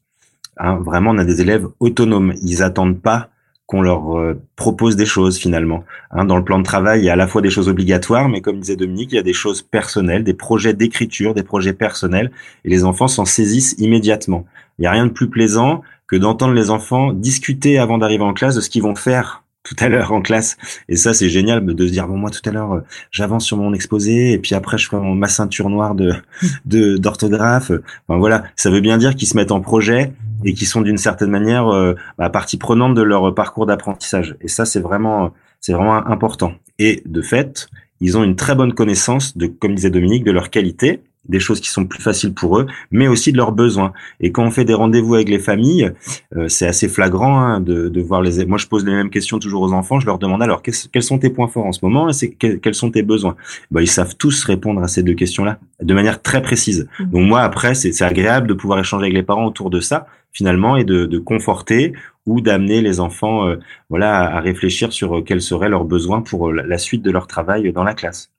hein, 0.57 0.77
vraiment 0.77 1.11
on 1.11 1.19
a 1.19 1.25
des 1.25 1.41
élèves 1.41 1.67
autonomes 1.81 2.35
ils 2.43 2.63
attendent 2.63 3.01
pas 3.01 3.31
qu'on 3.67 3.81
leur 3.81 4.19
euh, 4.19 4.41
propose 4.57 4.95
des 4.97 5.07
choses 5.07 5.39
finalement. 5.39 5.85
Hein, 6.11 6.25
dans 6.27 6.37
le 6.37 6.45
plan 6.45 6.59
de 6.59 6.65
travail, 6.65 7.01
il 7.01 7.05
y 7.05 7.11
a 7.11 7.15
à 7.15 7.17
la 7.17 7.27
fois 7.27 7.41
des 7.41 7.51
choses 7.51 7.69
obligatoires, 7.69 8.29
mais 8.29 8.41
comme 8.41 8.61
disait 8.61 8.77
Dominique, 8.77 9.13
il 9.13 9.17
y 9.17 9.19
a 9.19 9.23
des 9.23 9.33
choses 9.33 9.63
personnelles, 9.63 10.23
des 10.23 10.35
projets 10.35 10.75
d'écriture, 10.75 11.35
des 11.35 11.43
projets 11.43 11.73
personnels, 11.73 12.31
et 12.65 12.69
les 12.69 12.85
enfants 12.85 13.09
s'en 13.09 13.25
saisissent 13.25 13.75
immédiatement. 13.79 14.45
Il 14.79 14.83
n'y 14.83 14.87
a 14.87 14.91
rien 14.91 15.07
de 15.07 15.13
plus 15.13 15.31
plaisant 15.31 15.83
que 16.07 16.17
d'entendre 16.17 16.53
les 16.53 16.71
enfants 16.71 17.13
discuter 17.13 17.79
avant 17.79 17.97
d'arriver 17.97 18.25
en 18.25 18.35
classe 18.35 18.55
de 18.55 18.61
ce 18.61 18.69
qu'ils 18.69 18.83
vont 18.83 18.95
faire 18.95 19.44
tout 19.65 19.75
à 19.81 19.89
l'heure 19.89 20.13
en 20.13 20.21
classe. 20.21 20.57
Et 20.89 20.97
ça, 20.97 21.15
c'est 21.15 21.29
génial 21.29 21.65
de 21.65 21.87
se 21.87 21.91
dire, 21.91 22.07
bon, 22.07 22.17
moi, 22.17 22.31
tout 22.31 22.49
à 22.49 22.53
l'heure, 22.53 22.75
euh, 22.75 22.81
j'avance 23.11 23.45
sur 23.45 23.57
mon 23.57 23.73
exposé, 23.73 24.33
et 24.33 24.39
puis 24.39 24.55
après, 24.55 24.79
je 24.79 24.89
fais 24.89 24.97
ma 25.01 25.29
ceinture 25.29 25.71
noire 25.71 25.95
de, 25.95 26.13
de, 26.67 26.97
d'orthographe. 26.97 27.73
Enfin, 28.07 28.19
voilà. 28.19 28.45
Ça 28.55 28.71
veut 28.71 28.81
bien 28.81 28.99
dire 28.99 29.17
qu'ils 29.17 29.29
se 29.29 29.37
mettent 29.37 29.53
en 29.53 29.61
projet 29.61 30.13
et 30.45 30.53
qu'ils 30.53 30.67
sont 30.69 30.83
d'une 30.83 30.99
certaine 30.99 31.31
manière, 31.31 31.69
euh, 31.69 31.95
bah, 32.19 32.31
partie 32.31 32.59
prenante 32.59 32.95
de 32.95 33.03
leur 33.03 33.35
parcours 33.35 33.67
d'apprentissage. 33.67 34.37
Et 34.41 34.49
ça, 34.49 34.67
c'est 34.67 34.81
vraiment, 34.81 35.33
c'est 35.61 35.73
vraiment 35.73 36.07
important. 36.07 36.53
Et 36.79 37.03
de 37.07 37.23
fait, 37.23 37.69
ils 38.01 38.19
ont 38.19 38.23
une 38.23 38.37
très 38.37 38.55
bonne 38.55 38.75
connaissance 38.75 39.37
de, 39.39 39.47
comme 39.47 39.75
disait 39.75 39.91
Dominique, 39.91 40.25
de 40.25 40.33
leur 40.33 40.51
qualité 40.51 41.03
des 41.29 41.41
choses 41.41 41.61
qui 41.61 41.71
sont 41.71 41.87
plus 41.87 42.03
faciles 42.03 42.35
pour 42.35 42.59
eux, 42.59 42.67
mais 42.91 43.09
aussi 43.09 43.33
de 43.33 43.37
leurs 43.37 43.53
besoins. 43.53 43.93
Et 44.21 44.33
quand 44.33 44.45
on 44.45 44.51
fait 44.51 44.65
des 44.65 44.75
rendez-vous 44.75 45.15
avec 45.15 45.29
les 45.29 45.39
familles, 45.39 45.93
euh, 46.37 46.49
c'est 46.49 46.67
assez 46.67 46.89
flagrant 46.89 47.41
hein, 47.41 47.61
de, 47.61 47.89
de, 47.89 48.01
voir 48.01 48.23
les. 48.23 48.45
Moi, 48.45 48.59
je 48.59 48.67
pose 48.67 48.85
les 48.85 48.93
mêmes 48.93 49.11
questions 49.11 49.39
toujours 49.39 49.63
aux 49.63 49.73
enfants. 49.73 50.01
Je 50.01 50.07
leur 50.07 50.19
demande 50.19 50.43
alors 50.43 50.63
quels 50.63 51.03
sont 51.03 51.19
tes 51.19 51.31
points 51.31 51.49
forts 51.49 51.67
en 51.67 51.73
ce 51.73 51.81
moment 51.83 52.09
et 52.11 52.31
quels 52.35 52.75
sont 52.75 52.91
tes 52.91 53.03
besoins? 53.03 53.37
Ben, 53.71 53.81
ils 53.81 53.87
savent 53.87 54.17
tous 54.17 54.45
répondre 54.45 54.83
à 54.83 54.89
ces 54.89 55.03
deux 55.03 55.15
questions-là 55.15 55.59
de 55.83 55.95
manière 55.95 56.23
très 56.23 56.43
précise. 56.43 56.89
Mmh. 56.99 57.05
Donc 57.11 57.29
moi, 57.29 57.41
après, 57.41 57.75
c'est 57.75 58.03
agréable 58.03 58.47
de 58.47 58.55
pouvoir 58.55 58.79
échanger 58.79 59.05
avec 59.05 59.15
les 59.15 59.23
parents 59.23 59.47
autour 59.47 59.71
de 59.71 59.81
ça 59.81 60.07
finalement 60.33 60.77
et 60.77 60.85
de, 60.85 61.07
de 61.07 61.19
conforter 61.19 61.93
ou 62.27 62.41
d'amener 62.41 62.81
les 62.83 63.01
enfants, 63.01 63.47
euh, 63.47 63.57
voilà, 63.89 64.37
à, 64.37 64.41
réfléchir 64.41 64.93
sur 64.93 65.23
quels 65.25 65.43
seraient 65.43 65.69
leurs 65.69 65.85
besoins 65.85 66.23
pour 66.23 66.53
la 66.53 66.79
suite 66.79 67.03
de 67.03 67.11
leur 67.11 67.27
travail 67.27 67.73
dans 67.73 67.85
la 67.85 67.95
classe. 67.95 68.33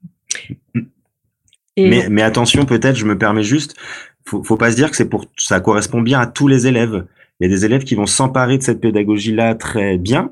Mais, 1.77 2.07
mais, 2.09 2.21
attention, 2.21 2.65
peut-être, 2.65 2.95
je 2.95 3.05
me 3.05 3.17
permets 3.17 3.43
juste, 3.43 3.75
faut, 4.25 4.43
faut 4.43 4.57
pas 4.57 4.71
se 4.71 4.75
dire 4.75 4.89
que 4.89 4.95
c'est 4.95 5.09
pour, 5.09 5.25
ça 5.37 5.59
correspond 5.59 6.01
bien 6.01 6.19
à 6.19 6.27
tous 6.27 6.47
les 6.47 6.67
élèves. 6.67 7.05
Il 7.39 7.49
y 7.49 7.51
a 7.51 7.53
des 7.53 7.65
élèves 7.65 7.83
qui 7.83 7.95
vont 7.95 8.05
s'emparer 8.05 8.57
de 8.57 8.63
cette 8.63 8.79
pédagogie-là 8.79 9.55
très 9.55 9.97
bien, 9.97 10.31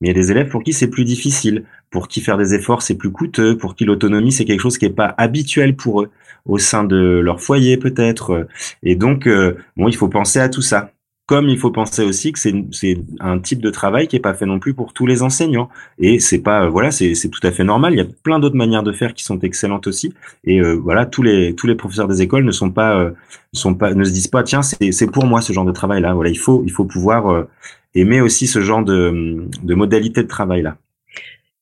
mais 0.00 0.08
il 0.08 0.16
y 0.16 0.18
a 0.18 0.20
des 0.20 0.30
élèves 0.30 0.48
pour 0.48 0.62
qui 0.62 0.72
c'est 0.72 0.90
plus 0.90 1.04
difficile, 1.04 1.64
pour 1.90 2.08
qui 2.08 2.20
faire 2.20 2.36
des 2.36 2.54
efforts 2.54 2.82
c'est 2.82 2.96
plus 2.96 3.10
coûteux, 3.10 3.56
pour 3.56 3.74
qui 3.74 3.84
l'autonomie 3.84 4.32
c'est 4.32 4.44
quelque 4.44 4.60
chose 4.60 4.76
qui 4.76 4.84
est 4.84 4.90
pas 4.90 5.14
habituel 5.16 5.76
pour 5.76 6.02
eux 6.02 6.10
au 6.44 6.58
sein 6.58 6.84
de 6.84 6.96
leur 6.96 7.40
foyer 7.40 7.76
peut-être. 7.76 8.46
Et 8.82 8.96
donc, 8.96 9.26
euh, 9.26 9.56
bon, 9.76 9.88
il 9.88 9.96
faut 9.96 10.08
penser 10.08 10.40
à 10.40 10.48
tout 10.48 10.62
ça. 10.62 10.92
Comme 11.32 11.48
il 11.48 11.58
faut 11.58 11.70
penser 11.70 12.04
aussi 12.04 12.30
que 12.30 12.38
c'est 12.38 12.98
un 13.18 13.38
type 13.38 13.62
de 13.62 13.70
travail 13.70 14.06
qui 14.06 14.16
est 14.16 14.20
pas 14.20 14.34
fait 14.34 14.44
non 14.44 14.58
plus 14.58 14.74
pour 14.74 14.92
tous 14.92 15.06
les 15.06 15.22
enseignants. 15.22 15.70
Et 15.98 16.18
c'est 16.18 16.40
pas 16.40 16.68
voilà, 16.68 16.90
c'est 16.90 17.14
tout 17.30 17.40
à 17.42 17.50
fait 17.50 17.64
normal. 17.64 17.94
Il 17.94 17.96
y 17.96 18.02
a 18.02 18.06
plein 18.22 18.38
d'autres 18.38 18.54
manières 18.54 18.82
de 18.82 18.92
faire 18.92 19.14
qui 19.14 19.24
sont 19.24 19.38
excellentes 19.38 19.86
aussi. 19.86 20.12
Et 20.44 20.60
euh, 20.60 20.74
voilà, 20.74 21.06
tous 21.06 21.22
les 21.22 21.54
tous 21.54 21.66
les 21.66 21.74
professeurs 21.74 22.06
des 22.06 22.20
écoles 22.20 22.44
ne 22.44 22.50
sont 22.50 22.70
pas 22.70 22.98
euh, 22.98 23.12
sont 23.54 23.74
pas 23.74 23.94
ne 23.94 24.04
se 24.04 24.10
disent 24.10 24.28
pas 24.28 24.42
tiens 24.42 24.60
c'est 24.60 25.10
pour 25.10 25.24
moi 25.24 25.40
ce 25.40 25.54
genre 25.54 25.64
de 25.64 25.72
travail 25.72 26.02
là. 26.02 26.12
Voilà, 26.12 26.28
il 26.28 26.38
faut 26.38 26.62
il 26.66 26.70
faut 26.70 26.84
pouvoir 26.84 27.32
euh, 27.32 27.48
aimer 27.94 28.20
aussi 28.20 28.46
ce 28.46 28.60
genre 28.60 28.84
de 28.84 29.46
de 29.62 29.74
modalité 29.74 30.22
de 30.22 30.28
travail 30.28 30.60
là. 30.60 30.76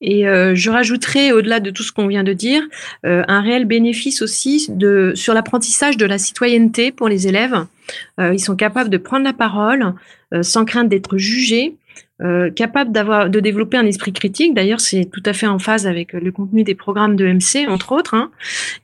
Et 0.00 0.26
euh, 0.26 0.54
je 0.54 0.70
rajouterai, 0.70 1.32
au-delà 1.32 1.60
de 1.60 1.70
tout 1.70 1.82
ce 1.82 1.92
qu'on 1.92 2.06
vient 2.06 2.24
de 2.24 2.32
dire, 2.32 2.62
euh, 3.04 3.22
un 3.28 3.42
réel 3.42 3.66
bénéfice 3.66 4.22
aussi 4.22 4.66
de, 4.70 5.12
sur 5.14 5.34
l'apprentissage 5.34 5.96
de 5.96 6.06
la 6.06 6.18
citoyenneté 6.18 6.90
pour 6.90 7.08
les 7.08 7.28
élèves. 7.28 7.66
Euh, 8.18 8.32
ils 8.32 8.40
sont 8.40 8.56
capables 8.56 8.88
de 8.88 8.98
prendre 8.98 9.24
la 9.24 9.32
parole 9.32 9.94
sans 10.42 10.64
crainte 10.64 10.88
d'être 10.88 11.18
jugés, 11.18 11.74
capables 12.54 12.92
d'avoir, 12.92 13.28
de 13.28 13.40
développer 13.40 13.76
un 13.76 13.84
esprit 13.84 14.12
critique. 14.12 14.54
D'ailleurs, 14.54 14.80
c'est 14.80 15.06
tout 15.06 15.22
à 15.26 15.32
fait 15.32 15.48
en 15.48 15.58
phase 15.58 15.88
avec 15.88 16.12
le 16.12 16.30
contenu 16.30 16.62
des 16.62 16.76
programmes 16.76 17.16
de 17.16 17.26
MC, 17.26 17.68
entre 17.68 17.90
autres. 17.90 18.14
Hein. 18.14 18.30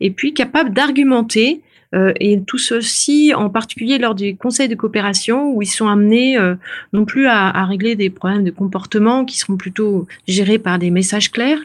Et 0.01 0.11
puis 0.11 0.35
capables 0.35 0.73
d'argumenter 0.73 1.61
Euh, 1.61 1.66
et 1.93 2.41
tout 2.47 2.59
ceci, 2.59 3.33
en 3.35 3.49
particulier 3.49 3.99
lors 3.99 4.15
des 4.15 4.35
conseils 4.35 4.69
de 4.69 4.75
coopération, 4.75 5.53
où 5.53 5.63
ils 5.63 5.67
sont 5.67 5.89
amenés 5.89 6.37
euh, 6.39 6.55
non 6.93 7.05
plus 7.05 7.27
à, 7.27 7.65
régler 7.65 7.97
des 7.97 8.11
problèmes 8.11 8.45
de 8.45 8.51
comportement 8.51 9.25
qui 9.25 9.39
seront 9.39 9.57
plutôt 9.57 10.07
gérés 10.29 10.59
par 10.59 10.79
des 10.79 10.91
messages 10.91 11.31
clairs, 11.31 11.59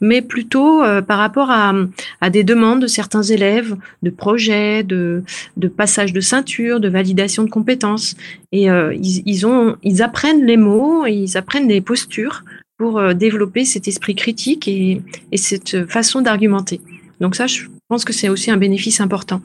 mais 0.00 0.22
plutôt 0.22 0.82
euh, 0.82 1.02
par 1.02 1.18
rapport 1.18 1.50
à, 1.50 1.74
des 2.30 2.44
demandes 2.44 2.82
de 2.82 2.86
certains 2.86 3.22
élèves, 3.22 3.76
de 4.02 4.10
projets, 4.10 4.82
de, 4.82 5.22
de 5.56 5.68
passage 5.68 6.12
de 6.12 6.20
ceinture, 6.20 6.80
de 6.80 6.88
validation 6.88 7.42
de 7.44 7.50
compétences. 7.50 8.16
Et 8.52 8.70
euh, 8.70 8.94
ils, 8.94 9.46
ont, 9.46 9.76
ils 9.82 10.02
apprennent 10.02 10.44
les 10.44 10.56
mots, 10.56 11.06
et 11.06 11.12
ils 11.12 11.36
apprennent 11.36 11.68
les 11.68 11.80
postures 11.80 12.44
pour 12.78 12.98
euh, 12.98 13.14
développer 13.14 13.64
cet 13.64 13.88
esprit 13.88 14.14
critique 14.14 14.68
et 14.68 15.02
cette 15.36 15.86
façon 15.86 16.20
d'argumenter. 16.20 16.80
Donc 17.20 17.34
ça, 17.34 17.46
je 17.46 17.64
pense 17.88 18.04
que 18.04 18.12
c'est 18.12 18.28
aussi 18.28 18.50
un 18.50 18.56
bénéfice 18.56 19.00
important. 19.00 19.40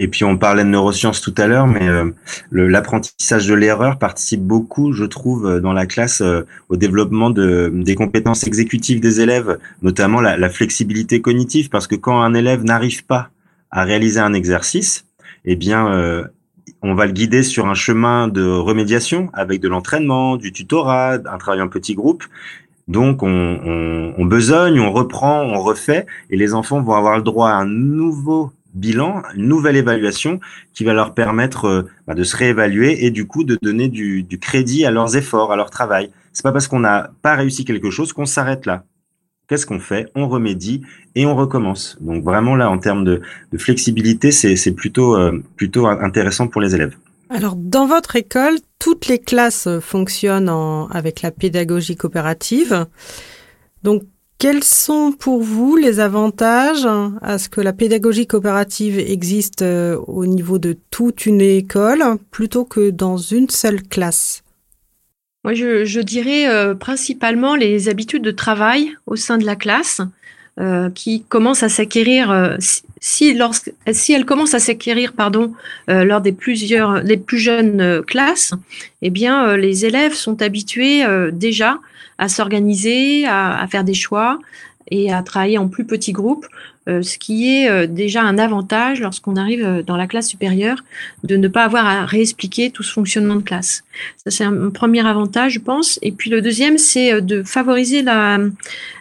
Et 0.00 0.06
puis 0.06 0.24
on 0.24 0.38
parlait 0.38 0.62
de 0.62 0.68
neurosciences 0.68 1.20
tout 1.20 1.34
à 1.36 1.48
l'heure, 1.48 1.66
mais 1.66 1.88
euh, 1.88 2.12
l'apprentissage 2.52 3.48
de 3.48 3.54
l'erreur 3.54 3.98
participe 3.98 4.42
beaucoup, 4.42 4.92
je 4.92 5.04
trouve, 5.04 5.46
euh, 5.46 5.60
dans 5.60 5.72
la 5.72 5.86
classe 5.86 6.20
euh, 6.20 6.42
au 6.68 6.76
développement 6.76 7.30
de, 7.30 7.72
des 7.74 7.96
compétences 7.96 8.46
exécutives 8.46 9.00
des 9.00 9.20
élèves, 9.20 9.58
notamment 9.82 10.20
la, 10.20 10.36
la 10.36 10.50
flexibilité 10.50 11.20
cognitive, 11.20 11.68
parce 11.68 11.88
que 11.88 11.96
quand 11.96 12.20
un 12.20 12.34
élève 12.34 12.62
n'arrive 12.62 13.06
pas 13.06 13.30
à 13.72 13.82
réaliser 13.82 14.20
un 14.20 14.34
exercice, 14.34 15.04
eh 15.44 15.56
bien, 15.56 15.92
euh, 15.92 16.24
on 16.80 16.94
va 16.94 17.06
le 17.06 17.12
guider 17.12 17.42
sur 17.42 17.66
un 17.66 17.74
chemin 17.74 18.28
de 18.28 18.44
remédiation 18.44 19.30
avec 19.32 19.60
de 19.60 19.68
l'entraînement, 19.68 20.36
du 20.36 20.52
tutorat, 20.52 21.14
un 21.14 21.38
travail 21.38 21.60
en 21.60 21.68
petit 21.68 21.96
groupe. 21.96 22.22
Donc 22.86 23.22
on, 23.22 23.28
on, 23.28 24.14
on 24.16 24.24
besogne, 24.24 24.78
on 24.78 24.92
reprend, 24.92 25.42
on 25.42 25.60
refait, 25.60 26.06
et 26.30 26.36
les 26.36 26.54
enfants 26.54 26.80
vont 26.80 26.94
avoir 26.94 27.16
le 27.16 27.22
droit 27.22 27.50
à 27.50 27.54
un 27.54 27.66
nouveau 27.66 28.52
bilan, 28.74 29.22
une 29.34 29.48
nouvelle 29.48 29.76
évaluation 29.76 30.40
qui 30.74 30.84
va 30.84 30.92
leur 30.92 31.14
permettre 31.14 31.64
euh, 31.66 31.82
bah, 32.06 32.14
de 32.14 32.22
se 32.22 32.36
réévaluer 32.36 33.04
et 33.04 33.10
du 33.10 33.26
coup 33.26 33.44
de 33.44 33.58
donner 33.60 33.88
du, 33.88 34.26
crédit 34.40 34.84
à 34.84 34.90
leurs 34.90 35.16
efforts, 35.16 35.52
à 35.52 35.56
leur 35.56 35.70
travail. 35.70 36.10
C'est 36.32 36.42
pas 36.42 36.52
parce 36.52 36.68
qu'on 36.68 36.80
n'a 36.80 37.10
pas 37.22 37.34
réussi 37.34 37.64
quelque 37.64 37.90
chose 37.90 38.12
qu'on 38.12 38.26
s'arrête 38.26 38.66
là. 38.66 38.84
Qu'est-ce 39.48 39.64
qu'on 39.64 39.80
fait? 39.80 40.10
On 40.14 40.28
remédie 40.28 40.82
et 41.14 41.24
on 41.24 41.34
recommence. 41.34 41.96
Donc 42.00 42.22
vraiment 42.22 42.54
là, 42.54 42.70
en 42.70 42.78
termes 42.78 43.04
de, 43.04 43.22
flexibilité, 43.56 44.30
c'est 44.30 44.72
plutôt 44.72 45.16
euh, 45.16 45.42
intéressant 46.00 46.48
pour 46.48 46.60
les 46.60 46.74
élèves. 46.74 46.94
Alors, 47.30 47.56
dans 47.56 47.86
votre 47.86 48.16
école, 48.16 48.56
toutes 48.78 49.06
les 49.06 49.18
classes 49.18 49.68
fonctionnent 49.80 50.48
en, 50.48 50.88
avec 50.88 51.22
la 51.22 51.30
pédagogie 51.30 51.96
coopérative. 51.96 52.86
Donc, 53.82 54.02
quels 54.38 54.62
sont 54.62 55.12
pour 55.12 55.42
vous 55.42 55.76
les 55.76 55.98
avantages 55.98 56.86
à 57.22 57.38
ce 57.38 57.48
que 57.48 57.60
la 57.60 57.72
pédagogie 57.72 58.26
coopérative 58.26 58.98
existe 58.98 59.62
euh, 59.62 59.96
au 60.06 60.26
niveau 60.26 60.58
de 60.58 60.76
toute 60.90 61.26
une 61.26 61.40
école 61.40 62.04
plutôt 62.30 62.64
que 62.64 62.90
dans 62.90 63.16
une 63.16 63.50
seule 63.50 63.82
classe? 63.82 64.44
Moi, 65.44 65.54
je, 65.54 66.00
dirais 66.00 66.48
euh, 66.48 66.74
principalement 66.74 67.56
les 67.56 67.88
habitudes 67.88 68.22
de 68.22 68.30
travail 68.30 68.94
au 69.06 69.16
sein 69.16 69.38
de 69.38 69.44
la 69.44 69.56
classe 69.56 70.00
euh, 70.60 70.88
qui 70.90 71.24
commencent 71.28 71.62
à 71.64 71.68
s'acquérir 71.68 72.56
si, 73.00 73.34
lorsque, 73.34 73.72
si 73.92 74.12
elles 74.12 74.24
commencent 74.24 74.54
à 74.54 74.60
s'acquérir 74.60 75.14
pardon 75.14 75.52
lors 75.86 76.20
des 76.20 76.32
plusieurs 76.32 77.02
les 77.02 77.16
plus 77.16 77.38
jeunes 77.38 78.02
classes, 78.02 78.52
eh 79.02 79.10
bien 79.10 79.56
les 79.56 79.86
élèves 79.86 80.14
sont 80.14 80.42
habitués 80.42 81.04
déjà 81.32 81.78
à 82.18 82.28
s'organiser, 82.28 83.26
à, 83.26 83.60
à, 83.60 83.66
faire 83.68 83.84
des 83.84 83.94
choix 83.94 84.38
et 84.90 85.12
à 85.12 85.22
travailler 85.22 85.58
en 85.58 85.68
plus 85.68 85.84
petits 85.84 86.12
groupes, 86.12 86.46
euh, 86.88 87.02
ce 87.02 87.18
qui 87.18 87.54
est 87.54 87.68
euh, 87.68 87.86
déjà 87.86 88.22
un 88.22 88.38
avantage 88.38 89.00
lorsqu'on 89.00 89.36
arrive 89.36 89.64
euh, 89.64 89.82
dans 89.82 89.96
la 89.96 90.06
classe 90.06 90.28
supérieure 90.28 90.84
de 91.22 91.36
ne 91.36 91.46
pas 91.46 91.64
avoir 91.64 91.86
à 91.86 92.06
réexpliquer 92.06 92.70
tout 92.70 92.82
ce 92.82 92.92
fonctionnement 92.92 93.36
de 93.36 93.42
classe. 93.42 93.84
Ça, 94.16 94.30
c'est 94.30 94.44
un 94.44 94.70
premier 94.70 95.06
avantage, 95.06 95.52
je 95.52 95.60
pense. 95.60 95.98
Et 96.00 96.12
puis 96.12 96.30
le 96.30 96.40
deuxième, 96.40 96.78
c'est 96.78 97.20
de 97.20 97.42
favoriser 97.42 98.02
la, 98.02 98.38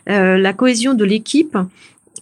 la 0.08 0.53
cohésion 0.53 0.93
de 0.93 1.06
l'équipe. 1.06 1.58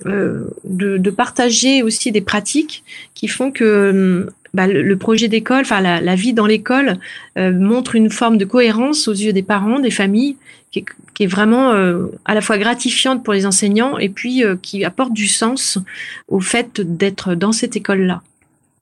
De, 0.03 0.51
de, 0.65 1.09
partager 1.09 1.81
aussi 1.81 2.11
des 2.11 2.19
pratiques 2.19 2.83
qui 3.13 3.29
font 3.29 3.49
que 3.49 4.27
bah, 4.55 4.67
le, 4.67 4.97
projet 4.97 5.27
d'école, 5.27 5.61
enfin 5.61 5.81
la, 5.81 6.15
vie 6.15 6.33
dans 6.33 6.45
l'école 6.45 6.97
euh, 7.37 7.51
montre 7.51 7.95
une 7.95 8.09
forme 8.09 8.37
de 8.37 8.45
cohérence 8.45 9.09
aux 9.09 9.13
yeux 9.13 9.33
des 9.33 9.43
parents, 9.43 9.79
des 9.79 9.91
familles, 9.91 10.37
qui 10.71 10.85
est, 11.19 11.27
vraiment 11.27 11.73
euh, 11.73 12.07
à 12.23 12.33
la 12.33 12.39
fois 12.39 12.57
gratifiante 12.57 13.21
pour 13.21 13.33
les 13.33 13.45
enseignants 13.45 13.97
et 13.97 14.07
puis 14.07 14.45
euh, 14.45 14.55
qui 14.61 14.85
apporte 14.85 15.11
du 15.11 15.27
sens 15.27 15.77
au 16.29 16.39
fait 16.39 16.79
d'être 16.79 17.35
dans 17.35 17.51
cette 17.51 17.75
école-là. 17.75 18.21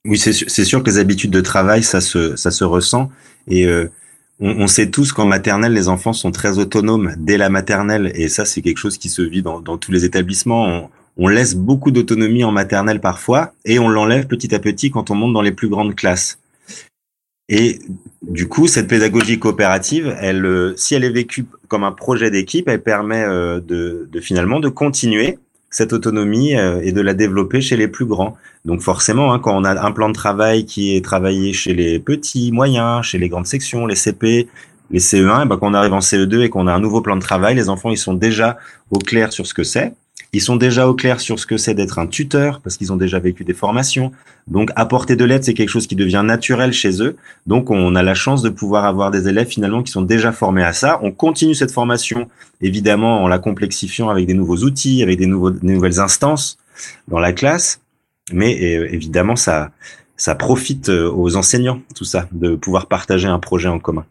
Oui, 0.06 0.20
c'est 0.20 0.66
sûr 0.66 0.84
que 0.84 0.90
les 0.90 1.00
habitudes 1.00 1.32
de 1.32 1.42
travail, 1.42 1.82
ça 1.82 2.02
se, 2.02 2.36
ça 2.36 2.52
se 2.52 2.64
ressent. 2.64 3.10
Et 3.48 3.66
on, 4.42 4.68
sait 4.68 4.90
tous 4.90 5.14
qu'en 5.14 5.26
maternelle, 5.26 5.72
les 5.72 5.88
enfants 5.88 6.12
sont 6.12 6.32
très 6.32 6.60
autonomes 6.60 7.14
dès 7.18 7.38
la 7.38 7.50
maternelle. 7.50 8.12
Et 8.14 8.28
ça, 8.28 8.44
c'est 8.44 8.62
quelque 8.62 8.80
chose 8.80 8.98
qui 8.98 9.08
se 9.08 9.22
vit 9.22 9.42
dans, 9.42 9.62
tous 9.78 9.94
les 9.94 10.04
établissements. 10.04 10.92
On 11.18 11.28
laisse 11.28 11.56
beaucoup 11.56 11.92
d'autonomie 11.92 12.44
en 12.44 12.52
maternelle 12.52 13.00
parfois 13.00 13.54
et 13.66 13.80
on 13.80 13.90
l'enlève 13.90 14.28
petit 14.28 14.54
à 14.56 14.60
petit 14.60 14.92
quand 14.92 15.12
on 15.12 15.16
monte 15.16 15.34
dans 15.34 15.42
les 15.42 15.52
plus 15.52 15.70
grandes 15.70 15.96
classes. 15.96 16.40
Et 17.50 17.80
du 18.22 18.48
coup, 18.48 18.68
cette 18.68 18.88
pédagogie 18.88 19.38
coopérative, 19.38 20.16
elle, 20.20 20.46
euh, 20.46 20.74
si 20.78 20.96
elle 20.96 21.04
est 21.04 21.10
vécue 21.10 21.46
comme 21.68 21.84
un 21.84 21.92
projet 21.92 22.32
d'équipe, 22.32 22.68
elle 22.70 22.82
permet 22.82 23.24
euh, 23.24 23.60
de, 23.60 24.08
de, 24.12 24.20
finalement 24.22 24.60
de 24.60 24.70
continuer 24.70 25.38
cette 25.70 25.92
autonomie 25.92 26.56
euh, 26.56 26.80
et 26.84 26.94
de 26.94 27.02
la 27.02 27.14
développer 27.14 27.60
chez 27.60 27.76
les 27.76 27.88
plus 27.88 28.06
grands. 28.06 28.38
Donc 28.64 28.82
forcément, 28.82 29.34
hein, 29.34 29.40
quand 29.40 29.56
on 29.58 29.66
a 29.66 29.86
un 29.86 29.92
plan 29.92 30.08
de 30.08 30.14
travail 30.14 30.66
qui 30.66 30.96
est 30.96 31.04
travaillé 31.04 31.52
chez 31.52 31.74
les 31.74 32.00
petits, 32.00 32.52
moyens, 32.52 33.04
chez 33.04 33.18
les 33.18 33.28
grandes 33.28 33.48
sections, 33.48 33.88
les 33.88 33.96
CP, 33.96 34.48
les 34.92 35.00
CE1, 35.00 35.44
et 35.44 35.48
ben 35.48 35.58
quand 35.58 35.70
on 35.70 35.74
arrive 35.74 35.94
en 35.94 36.00
CE2 36.00 36.44
et 36.44 36.50
qu'on 36.50 36.68
a 36.68 36.74
un 36.74 36.80
nouveau 36.80 37.02
plan 37.02 37.16
de 37.18 37.22
travail, 37.22 37.56
les 37.56 37.70
enfants 37.70 37.90
ils 37.90 37.98
sont 37.98 38.14
déjà 38.14 38.58
au 38.90 39.00
clair 39.00 39.34
sur 39.34 39.46
ce 39.46 39.54
que 39.54 39.64
c'est. 39.64 39.94
Ils 40.36 40.42
sont 40.42 40.56
déjà 40.56 40.88
au 40.88 40.96
clair 40.96 41.20
sur 41.20 41.40
ce 41.40 41.46
que 41.46 41.58
c'est 41.58 41.76
d'être 41.76 42.00
un 42.00 42.08
tuteur 42.08 42.60
parce 42.60 42.78
qu'ils 42.78 42.92
ont 42.92 42.98
déjà 42.98 43.20
vécu 43.20 43.44
des 43.44 43.54
formations. 43.54 44.12
Donc 44.48 44.72
apporter 44.76 45.16
de 45.16 45.24
l'aide, 45.24 45.44
c'est 45.44 45.54
quelque 45.54 45.70
chose 45.70 45.86
qui 45.86 45.96
devient 45.96 46.24
naturel 46.26 46.74
chez 46.74 47.04
eux. 47.04 47.16
Donc 47.46 47.70
on 47.70 47.96
a 47.96 48.02
la 48.02 48.16
chance 48.16 48.42
de 48.42 48.50
pouvoir 48.50 48.86
avoir 48.86 49.12
des 49.12 49.28
élèves 49.28 49.48
finalement 49.48 49.84
qui 49.84 49.92
sont 49.92 50.02
déjà 50.02 50.32
formés 50.32 50.64
à 50.64 50.74
ça. 50.74 51.00
On 51.04 51.12
continue 51.12 51.54
cette 51.54 51.72
formation 51.72 52.30
évidemment 52.62 53.24
en 53.24 53.28
la 53.28 53.38
complexifiant 53.38 54.10
avec 54.10 54.26
des 54.26 54.34
nouveaux 54.34 54.58
outils, 54.58 55.04
avec 55.04 55.20
des, 55.20 55.28
nouvelles 55.28 56.00
instances 56.00 56.58
dans 57.08 57.20
la 57.20 57.32
classe. 57.32 57.80
Mais 58.32 58.58
euh, 58.78 58.92
évidemment 58.92 59.36
ça 59.36 59.70
ça 60.18 60.34
profite 60.34 60.90
euh, 60.90 61.12
aux 61.12 61.36
enseignants 61.36 61.82
tout 61.96 62.06
ça 62.06 62.28
de 62.32 62.56
pouvoir 62.56 62.88
partager 62.88 63.28
un 63.28 63.40
projet 63.40 63.70
en 63.70 63.78
commun. 63.78 64.06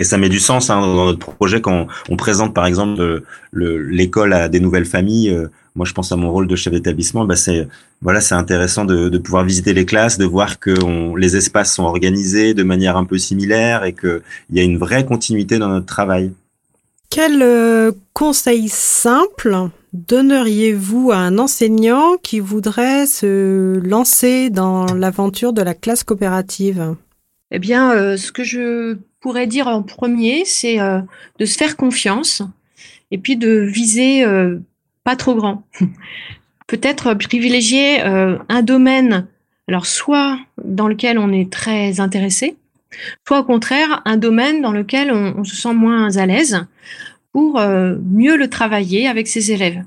Et 0.00 0.04
ça 0.04 0.16
met 0.16 0.30
du 0.30 0.40
sens 0.40 0.70
hein, 0.70 0.80
dans 0.80 1.04
notre 1.04 1.30
projet 1.30 1.60
quand 1.60 1.86
on, 2.08 2.16
présente 2.16 2.54
par 2.54 2.64
exemple 2.64 3.22
l'école 3.52 4.32
à 4.32 4.48
des 4.48 4.58
nouvelles 4.58 4.86
familles. 4.86 5.28
Euh, 5.28 5.48
moi, 5.76 5.84
je 5.84 5.92
pense 5.92 6.10
à 6.10 6.16
mon 6.16 6.32
rôle 6.32 6.46
de 6.46 6.56
chef 6.56 6.72
d'établissement. 6.72 7.26
Bah, 7.26 7.36
c'est 7.36 7.68
voilà, 8.00 8.22
c'est 8.22 8.34
intéressant 8.34 8.86
de, 8.86 9.18
pouvoir 9.18 9.44
visiter 9.44 9.74
les 9.74 9.84
classes, 9.84 10.16
de 10.16 10.24
voir 10.24 10.58
que 10.58 10.74
les 11.18 11.36
espaces 11.36 11.74
sont 11.74 11.82
organisés 11.82 12.54
de 12.54 12.62
manière 12.62 12.96
un 12.96 13.04
peu 13.04 13.18
similaire 13.18 13.84
et 13.84 13.92
qu'il 13.92 14.22
y 14.52 14.60
a 14.60 14.62
une 14.62 14.78
vraie 14.78 15.04
continuité 15.04 15.58
dans 15.58 15.68
notre 15.68 15.86
travail. 15.86 16.32
Quel 17.10 17.42
euh, 17.42 17.92
conseil 18.14 18.70
simple 18.70 19.68
donneriez-vous 19.92 21.10
à 21.12 21.16
un 21.16 21.38
enseignant 21.38 22.16
qui 22.22 22.40
voudrait 22.40 23.06
se 23.06 23.78
lancer 23.86 24.48
dans 24.48 24.86
l'aventure 24.94 25.52
de 25.52 25.60
la 25.60 25.74
classe 25.74 26.04
coopérative? 26.04 26.94
Eh 27.50 27.58
bien, 27.58 27.92
euh, 27.92 28.16
ce 28.16 28.32
que 28.32 28.44
je 28.44 28.96
pourrais 29.20 29.46
dire 29.46 29.66
en 29.66 29.82
premier, 29.82 30.44
c'est 30.44 30.80
euh, 30.80 31.00
de 31.38 31.44
se 31.44 31.56
faire 31.56 31.76
confiance 31.76 32.42
et 33.10 33.18
puis 33.18 33.36
de 33.36 33.50
viser 33.50 34.24
euh, 34.24 34.58
pas 35.04 35.16
trop 35.16 35.34
grand. 35.34 35.64
Peut-être 36.66 37.14
privilégier 37.14 38.00
un 38.00 38.62
domaine, 38.62 39.26
alors 39.66 39.86
soit 39.86 40.38
dans 40.64 40.86
lequel 40.86 41.18
on 41.18 41.32
est 41.32 41.50
très 41.50 41.98
intéressé, 41.98 42.54
soit 43.26 43.40
au 43.40 43.44
contraire 43.44 44.02
un 44.04 44.16
domaine 44.16 44.62
dans 44.62 44.70
lequel 44.70 45.10
on, 45.10 45.42
se 45.42 45.56
sent 45.56 45.74
moins 45.74 46.16
à 46.16 46.26
l'aise 46.26 46.64
pour 47.32 47.60
mieux 47.60 48.36
le 48.36 48.48
travailler 48.48 49.08
avec 49.08 49.26
ses 49.26 49.50
élèves. 49.50 49.82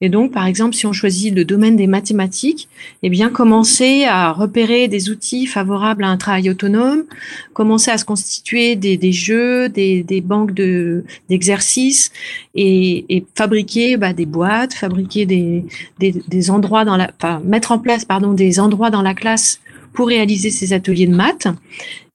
Et 0.00 0.08
donc, 0.08 0.32
par 0.32 0.46
exemple, 0.46 0.74
si 0.74 0.86
on 0.86 0.92
choisit 0.92 1.34
le 1.34 1.44
domaine 1.44 1.76
des 1.76 1.86
mathématiques, 1.86 2.68
eh 3.02 3.10
bien, 3.10 3.30
commencer 3.30 4.04
à 4.04 4.32
repérer 4.32 4.88
des 4.88 5.10
outils 5.10 5.46
favorables 5.46 6.04
à 6.04 6.08
un 6.08 6.16
travail 6.16 6.50
autonome, 6.50 7.04
commencer 7.52 7.90
à 7.90 7.98
se 7.98 8.04
constituer 8.04 8.76
des, 8.76 9.12
jeux, 9.12 9.68
des, 9.68 10.22
banques 10.24 10.54
de, 10.54 11.04
d'exercices 11.28 12.12
et, 12.54 13.24
fabriquer 13.34 13.96
bah, 13.96 14.12
des 14.12 14.26
boîtes, 14.26 14.74
fabriquer 14.74 15.26
des, 15.26 16.50
endroits 16.50 16.84
dans 16.84 16.96
la, 16.96 17.10
mettre 17.44 17.72
en 17.72 17.78
place, 17.78 18.06
des 18.34 18.60
endroits 18.60 18.90
dans 18.90 19.02
la 19.02 19.14
classe 19.14 19.60
pour 19.92 20.08
réaliser 20.08 20.50
ces 20.50 20.72
ateliers 20.72 21.06
de 21.06 21.14
maths. 21.14 21.48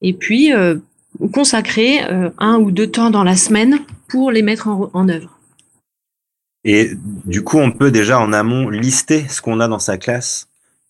Et 0.01 0.13
puis, 0.13 0.53
euh, 0.53 0.77
consacrer 1.33 2.03
euh, 2.03 2.29
un 2.37 2.57
ou 2.57 2.71
deux 2.71 2.87
temps 2.87 3.09
dans 3.09 3.23
la 3.23 3.35
semaine 3.35 3.79
pour 4.07 4.31
les 4.31 4.41
mettre 4.41 4.67
en 4.67 5.09
œuvre. 5.09 5.39
Et 6.65 6.91
du 7.25 7.43
coup, 7.43 7.57
on 7.57 7.71
peut 7.71 7.91
déjà 7.91 8.19
en 8.19 8.31
amont 8.31 8.69
lister 8.69 9.27
ce 9.27 9.41
qu'on 9.41 9.59
a 9.59 9.67
dans 9.67 9.79
sa 9.79 9.97
classe 9.97 10.47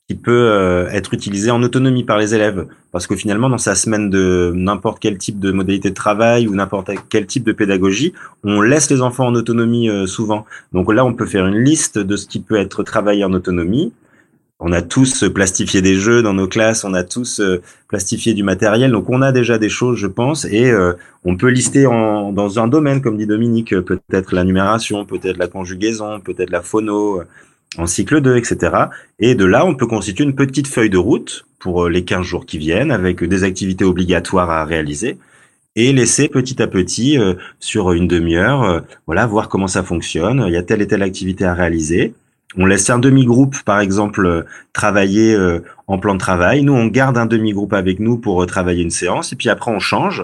qui 0.09 0.15
peut 0.15 0.49
euh, 0.51 0.89
être 0.89 1.13
utilisé 1.13 1.49
en 1.49 1.63
autonomie 1.63 2.03
par 2.03 2.17
les 2.17 2.35
élèves. 2.35 2.67
Parce 2.91 3.07
que 3.07 3.15
finalement, 3.15 3.49
dans 3.49 3.57
sa 3.57 3.73
semaine 3.73 4.09
de 4.09 4.51
n'importe 4.53 4.99
quel 4.99 5.17
type 5.17 5.39
de 5.39 5.51
modalité 5.51 5.89
de 5.89 5.95
travail 5.95 6.47
ou 6.47 6.53
n'importe 6.53 6.91
quel 7.09 7.25
type 7.25 7.43
de 7.43 7.53
pédagogie, 7.53 8.13
on 8.43 8.61
laisse 8.61 8.89
les 8.91 9.01
enfants 9.01 9.27
en 9.27 9.35
autonomie 9.35 9.89
euh, 9.89 10.05
souvent. 10.05 10.45
Donc 10.73 10.93
là, 10.93 11.05
on 11.05 11.13
peut 11.13 11.25
faire 11.25 11.47
une 11.47 11.59
liste 11.59 11.97
de 11.97 12.15
ce 12.17 12.27
qui 12.27 12.39
peut 12.41 12.57
être 12.57 12.83
travaillé 12.83 13.23
en 13.23 13.33
autonomie. 13.33 13.93
On 14.65 14.71
a 14.71 14.81
tous 14.81 15.25
plastifié 15.29 15.81
des 15.81 15.95
jeux 15.95 16.23
dans 16.23 16.33
nos 16.33 16.47
classes, 16.47 16.83
on 16.85 16.93
a 16.93 17.03
tous 17.03 17.41
euh, 17.41 17.61
plastifié 17.89 18.33
du 18.33 18.43
matériel, 18.43 18.91
donc 18.91 19.09
on 19.09 19.21
a 19.21 19.31
déjà 19.31 19.57
des 19.57 19.69
choses, 19.69 19.97
je 19.97 20.07
pense, 20.07 20.45
et 20.45 20.73
on 21.25 21.35
peut 21.37 21.49
lister 21.49 21.83
dans 21.83 22.59
un 22.59 22.67
domaine, 22.67 23.01
comme 23.01 23.17
dit 23.17 23.27
Dominique, 23.27 23.77
peut-être 23.81 24.33
la 24.33 24.43
numération, 24.43 25.05
peut-être 25.05 25.37
la 25.37 25.47
conjugaison, 25.47 26.19
peut-être 26.21 26.49
la 26.49 26.61
phono, 26.61 27.21
en 27.77 27.87
cycle 27.87 28.21
2, 28.21 28.37
etc. 28.37 28.75
Et 29.19 29.35
de 29.35 29.45
là, 29.45 29.65
on 29.65 29.75
peut 29.75 29.87
constituer 29.87 30.23
une 30.23 30.35
petite 30.35 30.67
feuille 30.67 30.89
de 30.89 30.97
route 30.97 31.45
pour 31.59 31.85
euh, 31.85 31.89
les 31.89 32.03
15 32.03 32.25
jours 32.25 32.45
qui 32.45 32.57
viennent, 32.57 32.91
avec 32.91 33.23
des 33.23 33.43
activités 33.43 33.85
obligatoires 33.85 34.49
à 34.49 34.65
réaliser, 34.65 35.17
et 35.75 35.91
laisser 35.91 36.27
petit 36.27 36.61
à 36.61 36.67
petit, 36.67 37.17
euh, 37.17 37.33
sur 37.59 37.91
une 37.93 38.07
demi-heure, 38.07 38.63
euh, 38.63 38.79
voilà, 39.07 39.25
voir 39.25 39.49
comment 39.49 39.67
ça 39.67 39.83
fonctionne. 39.83 40.43
Il 40.47 40.53
y 40.53 40.57
a 40.57 40.63
telle 40.63 40.81
et 40.81 40.87
telle 40.87 41.03
activité 41.03 41.45
à 41.45 41.53
réaliser. 41.53 42.13
On 42.57 42.65
laisse 42.65 42.89
un 42.89 42.99
demi-groupe, 42.99 43.61
par 43.63 43.79
exemple, 43.79 44.45
travailler 44.73 45.35
en 45.87 45.97
plan 45.97 46.13
de 46.13 46.19
travail. 46.19 46.61
Nous, 46.63 46.73
on 46.73 46.87
garde 46.87 47.17
un 47.17 47.25
demi-groupe 47.25 47.73
avec 47.73 47.99
nous 47.99 48.17
pour 48.17 48.45
travailler 48.45 48.83
une 48.83 48.91
séance, 48.91 49.33
et 49.33 49.35
puis 49.35 49.49
après, 49.49 49.71
on 49.71 49.79
change. 49.79 50.23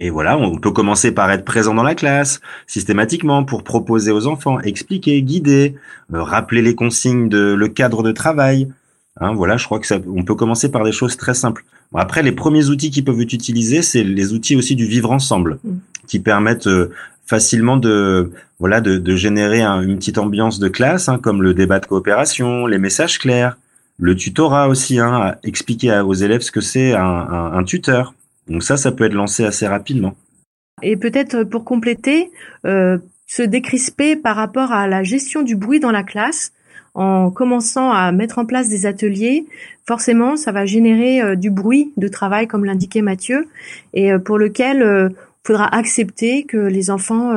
Et 0.00 0.10
voilà, 0.10 0.36
on 0.36 0.58
peut 0.58 0.72
commencer 0.72 1.12
par 1.12 1.30
être 1.30 1.44
présent 1.44 1.72
dans 1.72 1.84
la 1.84 1.94
classe 1.94 2.40
systématiquement 2.66 3.44
pour 3.44 3.62
proposer 3.62 4.10
aux 4.10 4.26
enfants, 4.26 4.58
expliquer, 4.60 5.22
guider, 5.22 5.76
euh, 6.12 6.22
rappeler 6.22 6.62
les 6.62 6.74
consignes 6.74 7.28
de 7.28 7.54
le 7.54 7.68
cadre 7.68 8.02
de 8.02 8.10
travail. 8.10 8.68
Hein, 9.20 9.34
voilà, 9.34 9.56
je 9.56 9.64
crois 9.64 9.78
que 9.78 9.86
ça, 9.86 9.98
on 10.06 10.24
peut 10.24 10.34
commencer 10.34 10.70
par 10.70 10.82
des 10.82 10.90
choses 10.90 11.16
très 11.16 11.34
simples. 11.34 11.64
après, 11.94 12.24
les 12.24 12.32
premiers 12.32 12.68
outils 12.70 12.90
qu'ils 12.90 13.04
peuvent 13.04 13.20
utiliser, 13.20 13.82
c'est 13.82 14.02
les 14.02 14.32
outils 14.32 14.56
aussi 14.56 14.74
du 14.74 14.86
vivre 14.86 15.12
ensemble, 15.12 15.60
mm. 15.62 15.76
qui 16.08 16.18
permettent 16.18 16.66
euh, 16.66 16.90
facilement 17.26 17.76
de 17.76 18.32
voilà 18.58 18.80
de, 18.80 18.98
de 18.98 19.16
générer 19.16 19.62
une 19.62 19.96
petite 19.96 20.18
ambiance 20.18 20.58
de 20.58 20.68
classe, 20.68 21.08
hein, 21.08 21.18
comme 21.18 21.42
le 21.42 21.54
débat 21.54 21.80
de 21.80 21.86
coopération, 21.86 22.66
les 22.66 22.78
messages 22.78 23.18
clairs, 23.18 23.56
le 23.98 24.14
tutorat 24.14 24.68
aussi, 24.68 24.98
hein, 24.98 25.36
expliquer 25.42 26.00
aux 26.00 26.14
élèves 26.14 26.42
ce 26.42 26.52
que 26.52 26.60
c'est 26.60 26.94
un, 26.94 27.02
un 27.52 27.64
tuteur. 27.64 28.14
Donc 28.48 28.62
ça, 28.62 28.76
ça 28.76 28.92
peut 28.92 29.04
être 29.04 29.14
lancé 29.14 29.44
assez 29.44 29.66
rapidement. 29.66 30.14
Et 30.82 30.96
peut-être 30.96 31.44
pour 31.44 31.64
compléter, 31.64 32.30
euh, 32.66 32.98
se 33.26 33.42
décrisper 33.42 34.16
par 34.16 34.36
rapport 34.36 34.72
à 34.72 34.86
la 34.86 35.02
gestion 35.02 35.42
du 35.42 35.56
bruit 35.56 35.80
dans 35.80 35.92
la 35.92 36.02
classe 36.02 36.52
en 36.94 37.30
commençant 37.30 37.90
à 37.90 38.12
mettre 38.12 38.38
en 38.38 38.46
place 38.46 38.68
des 38.68 38.86
ateliers, 38.86 39.46
forcément, 39.86 40.36
ça 40.36 40.52
va 40.52 40.64
générer 40.64 41.20
euh, 41.20 41.34
du 41.34 41.50
bruit 41.50 41.92
de 41.96 42.06
travail, 42.06 42.46
comme 42.46 42.64
l'indiquait 42.64 43.02
Mathieu, 43.02 43.48
et 43.94 44.12
euh, 44.12 44.18
pour 44.18 44.38
lequel 44.38 45.10
faudra 45.44 45.66
accepter 45.74 46.44
que 46.44 46.56
les 46.56 46.90
enfants 46.90 47.32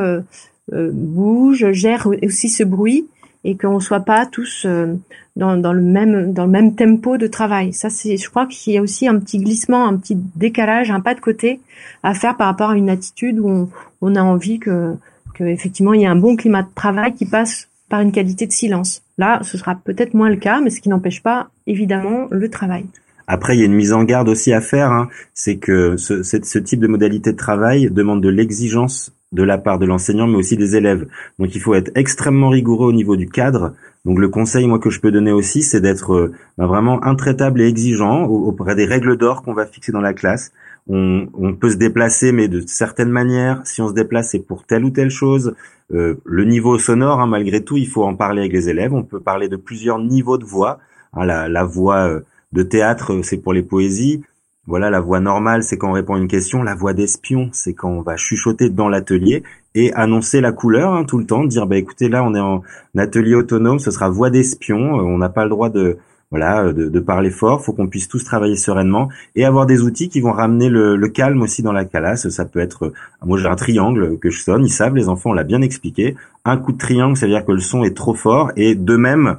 bougent, 0.71 1.71
gèrent 1.71 2.07
aussi 2.23 2.49
ce 2.49 2.63
bruit, 2.63 3.05
et 3.47 3.55
qu'on 3.55 3.79
soit 3.79 4.01
pas 4.01 4.25
tous 4.25 4.65
euh, 4.65 4.95
dans, 5.37 5.55
le 5.55 5.81
même 5.81 6.33
dans 6.33 6.75
tempo 6.75 7.17
de 7.17 7.27
travail. 7.27 7.71
Ça 7.71 7.87
je 7.89 8.29
crois 8.29 8.45
qu'il 8.45 8.73
y 8.73 8.77
a 8.77 8.81
aussi 8.81 9.07
un 9.07 9.17
petit 9.19 9.37
glissement, 9.39 9.87
un 9.87 9.95
petit 9.95 10.17
décalage, 10.35 10.91
un 10.91 10.99
pas 10.99 11.15
de 11.15 11.21
côté 11.21 11.61
à 12.03 12.13
faire 12.13 12.35
par 12.35 12.47
rapport 12.47 12.71
à 12.71 12.77
une 12.77 12.89
attitude 12.89 13.39
où 13.39 13.69
on, 14.01 14.15
a 14.15 14.21
envie 14.21 14.59
que, 14.59 14.95
que 15.33 15.45
effectivement 15.45 15.93
il 15.93 16.01
y 16.01 16.03
ait 16.03 16.07
un 16.07 16.17
bon 16.17 16.35
climat 16.35 16.63
de 16.63 16.73
travail 16.75 17.13
qui 17.13 17.25
passe 17.25 17.69
par 17.87 18.01
une 18.01 18.11
qualité 18.11 18.47
de 18.47 18.51
silence. 18.51 19.01
Là, 19.17 19.39
ce 19.43 19.57
sera 19.57 19.75
peut-être 19.75 20.13
moins 20.13 20.29
le 20.29 20.35
cas, 20.35 20.59
mais 20.59 20.69
ce 20.69 20.81
qui 20.81 20.89
n'empêche 20.89 21.23
pas 21.23 21.47
évidemment 21.67 22.27
le 22.29 22.49
travail. 22.49 22.85
Après, 23.27 23.55
il 23.55 23.59
y 23.59 23.63
a 23.63 23.65
une 23.65 23.75
mise 23.75 23.91
en 23.91 24.03
garde 24.03 24.29
aussi 24.29 24.53
à 24.53 24.61
faire, 24.61 24.91
hein. 24.91 25.09
c'est 25.33 25.57
que 25.57 25.97
ce, 25.97 26.23
ce, 26.23 26.57
type 26.59 26.79
de 26.79 26.87
modalité 26.87 27.33
de 27.33 27.37
travail 27.37 27.89
demande 27.91 28.23
de 28.23 28.29
l'exigence 28.29 29.13
de 29.33 29.43
la 29.43 29.57
part 29.57 29.79
de 29.79 29.85
l'enseignant, 29.85 30.27
mais 30.27 30.37
aussi 30.37 30.55
des 30.55 30.77
élèves. 30.77 31.05
Donc 31.37 31.53
il 31.53 31.59
faut 31.59 31.73
être 31.73 31.91
extrêmement 31.95 32.47
rigoureux 32.49 32.87
au 32.87 32.93
niveau 32.93 33.17
du 33.17 33.27
cadre. 33.27 33.73
Donc 34.05 34.19
le 34.19 34.29
conseil, 34.29 34.65
moi, 34.67 34.79
que 34.79 34.89
je 34.89 35.01
peux 35.01 35.11
donner 35.11 35.33
aussi, 35.33 35.61
c'est 35.61 35.81
d'être 35.81 36.31
ben, 36.57 36.67
vraiment 36.67 37.03
intraitable 37.03 37.61
et 37.61 37.67
exigeant 37.67 38.23
auprès 38.23 38.75
des 38.75 38.85
règles 38.85 39.17
d'or 39.17 39.43
qu'on 39.43 39.53
va 39.53 39.65
fixer 39.65 39.91
dans 39.91 39.99
la 39.99 40.13
classe. 40.13 40.53
On, 40.89 41.53
peut 41.59 41.71
se 41.71 41.75
déplacer, 41.75 42.31
mais 42.31 42.47
de 42.47 42.61
certaines 42.65 43.09
manières. 43.09 43.59
Si 43.65 43.81
on 43.81 43.89
se 43.89 43.93
déplace, 43.93 44.29
c'est 44.29 44.39
pour 44.39 44.65
telle 44.65 44.85
ou 44.85 44.89
telle 44.89 45.09
chose. 45.09 45.53
Euh, 45.93 46.15
le 46.23 46.45
niveau 46.45 46.79
sonore, 46.79 47.19
hein, 47.19 47.27
malgré 47.27 47.61
tout, 47.61 47.75
il 47.75 47.87
faut 47.87 48.05
en 48.05 48.15
parler 48.15 48.39
avec 48.39 48.53
les 48.53 48.69
élèves. 48.69 48.93
On 48.93 49.03
peut 49.03 49.19
parler 49.19 49.49
de 49.49 49.57
plusieurs 49.57 49.99
niveaux 49.99 50.37
de 50.37 50.45
voix. 50.45 50.79
Hein, 51.11 51.25
la, 51.25 51.49
la 51.49 51.65
voix 51.65 52.07
euh, 52.07 52.21
de 52.51 52.63
théâtre, 52.63 53.21
c'est 53.23 53.37
pour 53.37 53.53
les 53.53 53.63
poésies. 53.63 54.23
Voilà, 54.65 54.89
la 54.89 54.99
voix 54.99 55.21
normale, 55.21 55.63
c'est 55.63 55.77
quand 55.77 55.89
on 55.89 55.93
répond 55.93 56.15
à 56.15 56.17
une 56.17 56.27
question. 56.27 56.61
La 56.61 56.75
voix 56.75 56.93
d'espion, 56.93 57.49
c'est 57.53 57.73
quand 57.73 57.89
on 57.89 58.01
va 58.01 58.17
chuchoter 58.17 58.69
dans 58.69 58.89
l'atelier 58.89 59.43
et 59.75 59.93
annoncer 59.93 60.41
la 60.41 60.51
couleur 60.51 60.93
hein, 60.93 61.05
tout 61.05 61.17
le 61.17 61.25
temps, 61.25 61.45
dire 61.45 61.67
bah 61.67 61.77
écoutez 61.77 62.09
là 62.09 62.23
on 62.23 62.33
est 62.33 62.39
en 62.39 62.63
atelier 62.97 63.35
autonome, 63.35 63.79
ce 63.79 63.91
sera 63.91 64.09
voix 64.09 64.29
d'espion, 64.29 64.99
euh, 64.99 65.03
on 65.03 65.19
n'a 65.19 65.29
pas 65.29 65.43
le 65.43 65.51
droit 65.51 65.69
de 65.69 65.97
voilà 66.31 66.73
de, 66.73 66.99
parler 66.99 67.29
fort, 67.29 67.63
faut 67.63 67.71
qu'on 67.71 67.87
puisse 67.87 68.09
tous 68.09 68.25
travailler 68.25 68.57
sereinement 68.57 69.07
et 69.35 69.45
avoir 69.45 69.65
des 69.65 69.83
outils 69.83 70.09
qui 70.09 70.19
vont 70.19 70.33
ramener 70.33 70.67
le, 70.67 71.07
calme 71.07 71.41
aussi 71.41 71.63
dans 71.63 71.71
la 71.71 71.85
classe. 71.85 72.27
Ça 72.27 72.43
peut 72.43 72.59
être, 72.59 72.91
moi 73.23 73.37
j'ai 73.37 73.47
un 73.47 73.55
triangle 73.55 74.19
que 74.19 74.29
je 74.29 74.41
sonne, 74.41 74.65
ils 74.65 74.69
savent, 74.69 74.95
les 74.95 75.07
enfants 75.07 75.29
on 75.29 75.33
l'a 75.33 75.45
bien 75.45 75.61
expliqué. 75.61 76.17
Un 76.43 76.57
coup 76.57 76.73
de 76.73 76.77
triangle, 76.77 77.15
ça 77.15 77.27
veut 77.27 77.31
dire 77.31 77.45
que 77.45 77.53
le 77.53 77.59
son 77.59 77.83
est 77.85 77.95
trop 77.95 78.13
fort 78.13 78.51
et 78.57 78.75
de 78.75 78.97
même 78.97 79.37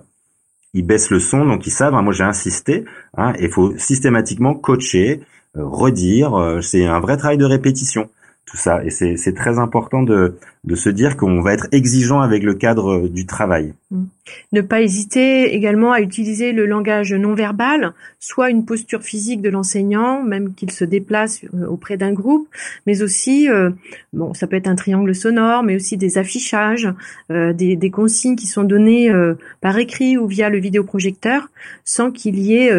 ils 0.78 0.86
baissent 0.86 1.10
le 1.10 1.18
son, 1.18 1.44
donc 1.44 1.66
ils 1.66 1.72
savent. 1.72 1.94
Hein, 1.94 2.02
moi, 2.02 2.12
j'ai 2.12 2.24
insisté. 2.24 2.84
Hein, 3.16 3.32
il 3.40 3.50
faut 3.50 3.76
systématiquement 3.76 4.54
coacher, 4.54 5.20
euh, 5.56 5.66
redire. 5.66 6.34
Euh, 6.34 6.60
c'est 6.60 6.86
un 6.86 7.00
vrai 7.00 7.16
travail 7.16 7.36
de 7.36 7.44
répétition 7.44 8.08
tout 8.50 8.56
ça. 8.56 8.84
Et 8.84 8.90
c'est 8.90 9.34
très 9.34 9.58
important 9.58 10.02
de, 10.02 10.36
de 10.64 10.74
se 10.74 10.88
dire 10.88 11.16
qu'on 11.16 11.40
va 11.40 11.52
être 11.52 11.68
exigeant 11.72 12.20
avec 12.20 12.42
le 12.42 12.54
cadre 12.54 13.08
du 13.08 13.26
travail. 13.26 13.74
Mm. 13.90 14.04
Ne 14.52 14.60
pas 14.60 14.82
hésiter 14.82 15.54
également 15.54 15.92
à 15.92 16.00
utiliser 16.00 16.52
le 16.52 16.66
langage 16.66 17.12
non 17.12 17.34
verbal, 17.34 17.92
soit 18.20 18.50
une 18.50 18.64
posture 18.64 19.02
physique 19.02 19.40
de 19.40 19.48
l'enseignant, 19.48 20.22
même 20.22 20.54
qu'il 20.54 20.70
se 20.70 20.84
déplace 20.84 21.42
euh, 21.54 21.66
auprès 21.66 21.96
d'un 21.96 22.12
groupe, 22.12 22.48
mais 22.86 23.02
aussi, 23.02 23.48
euh, 23.48 23.70
bon, 24.12 24.34
ça 24.34 24.46
peut 24.46 24.56
être 24.56 24.68
un 24.68 24.74
triangle 24.74 25.14
sonore, 25.14 25.62
mais 25.62 25.76
aussi 25.76 25.96
des 25.96 26.18
affichages, 26.18 26.88
euh, 27.30 27.52
des, 27.52 27.76
des, 27.76 27.90
consignes 27.90 28.36
qui 28.36 28.46
sont 28.46 28.64
données 28.64 29.10
par 29.60 29.78
écrit 29.78 30.18
ou 30.18 30.26
via 30.26 30.50
le 30.50 30.58
vidéoprojecteur, 30.58 31.48
sans 31.84 32.10
qu'il 32.10 32.38
y 32.38 32.54
ait 32.54 32.70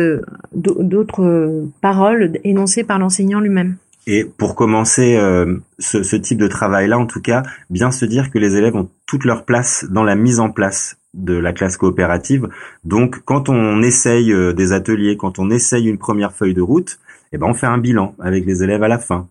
d'autres 0.54 1.68
paroles 1.82 2.38
énoncées 2.44 2.84
par 2.84 3.00
l'enseignant 3.00 3.40
lui-même. 3.40 3.76
Et 4.12 4.26
pour 4.26 4.56
commencer 4.56 5.18
euh, 5.18 5.58
ce, 5.78 6.16
type 6.16 6.40
de 6.40 6.48
travail-là, 6.48 6.98
en 6.98 7.06
tout 7.06 7.22
cas, 7.22 7.44
bien 7.70 7.92
se 7.92 8.06
dire 8.06 8.32
que 8.32 8.40
les 8.40 8.56
élèves 8.56 8.76
ont 8.76 8.90
toute 9.06 9.24
leur 9.24 9.46
place 9.46 9.86
dans 9.88 10.04
la 10.04 10.16
mise 10.16 10.40
en 10.40 10.50
place 10.50 10.98
de 11.14 11.36
la 11.36 11.54
classe 11.54 11.78
coopérative. 11.78 12.50
Donc, 12.84 13.22
quand 13.24 13.50
on 13.50 13.84
essaye 13.84 14.34
euh, 14.34 14.52
des 14.52 14.72
ateliers, 14.72 15.16
quand 15.16 15.38
on 15.38 15.52
essaye 15.52 15.88
une 15.88 16.00
première 16.00 16.34
feuille 16.34 16.56
de 16.56 16.62
route, 16.64 16.98
eh 17.34 17.38
ben, 17.38 17.46
on 17.46 17.54
fait 17.54 17.68
un 17.68 17.78
bilan 17.78 18.16
avec 18.18 18.48
les 18.48 18.64
élèves 18.64 18.82
à 18.82 18.88
la 18.88 18.98
fin. 18.98 19.28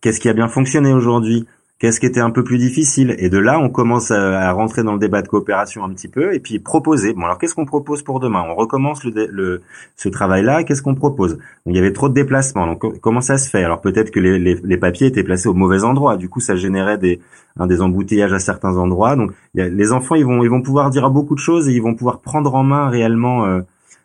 Qu'est-ce 0.00 0.20
qui 0.20 0.28
a 0.28 0.34
bien 0.34 0.46
fonctionné 0.46 0.92
aujourd'hui? 0.92 1.44
Qu'est-ce 1.78 1.98
qui 1.98 2.06
était 2.06 2.20
un 2.20 2.30
peu 2.30 2.44
plus 2.44 2.58
difficile 2.58 3.16
Et 3.18 3.28
de 3.28 3.38
là, 3.38 3.58
on 3.58 3.68
commence 3.68 4.10
à, 4.12 4.52
rentrer 4.52 4.84
dans 4.84 4.92
le 4.92 5.00
débat 5.00 5.20
de 5.20 5.28
coopération 5.28 5.84
un 5.84 5.92
petit 5.92 6.06
peu 6.06 6.32
et 6.32 6.38
puis 6.38 6.60
proposer. 6.60 7.12
Bon, 7.12 7.24
alors 7.24 7.38
qu'est-ce 7.38 7.54
qu'on 7.54 7.66
propose 7.66 8.02
pour 8.02 8.20
demain? 8.20 8.44
On 8.48 8.54
recommence 8.54 9.02
le, 9.04 9.62
ce 9.96 10.08
travail-là. 10.08 10.62
Qu'est-ce 10.62 10.82
qu'on 10.82 10.94
propose? 10.94 11.38
Il 11.66 11.74
y 11.74 11.78
avait 11.78 11.92
trop 11.92 12.08
de 12.08 12.14
déplacements. 12.14 12.66
Donc 12.66 13.00
comment 13.00 13.20
ça 13.20 13.36
se 13.36 13.50
fait? 13.50 13.64
Alors 13.64 13.80
peut-être 13.80 14.12
que 14.12 14.20
les, 14.20 14.38
les, 14.38 14.76
papiers 14.76 15.08
étaient 15.08 15.24
placés 15.24 15.48
au 15.48 15.54
mauvais 15.54 15.82
endroit. 15.82 16.16
Du 16.16 16.28
coup, 16.28 16.40
ça 16.40 16.54
générait 16.54 16.98
des, 16.98 17.20
des 17.58 17.82
embouteillages 17.82 18.32
à 18.32 18.38
certains 18.38 18.76
endroits. 18.76 19.16
Donc 19.16 19.32
les 19.54 19.92
enfants, 19.92 20.14
ils 20.14 20.24
vont, 20.24 20.44
ils 20.44 20.50
vont 20.50 20.62
pouvoir 20.62 20.90
dire 20.90 21.10
beaucoup 21.10 21.34
de 21.34 21.40
choses 21.40 21.68
et 21.68 21.72
ils 21.72 21.82
vont 21.82 21.94
pouvoir 21.94 22.20
prendre 22.20 22.54
en 22.54 22.62
main 22.62 22.90
réellement, 22.90 23.44
euh, 23.46 23.60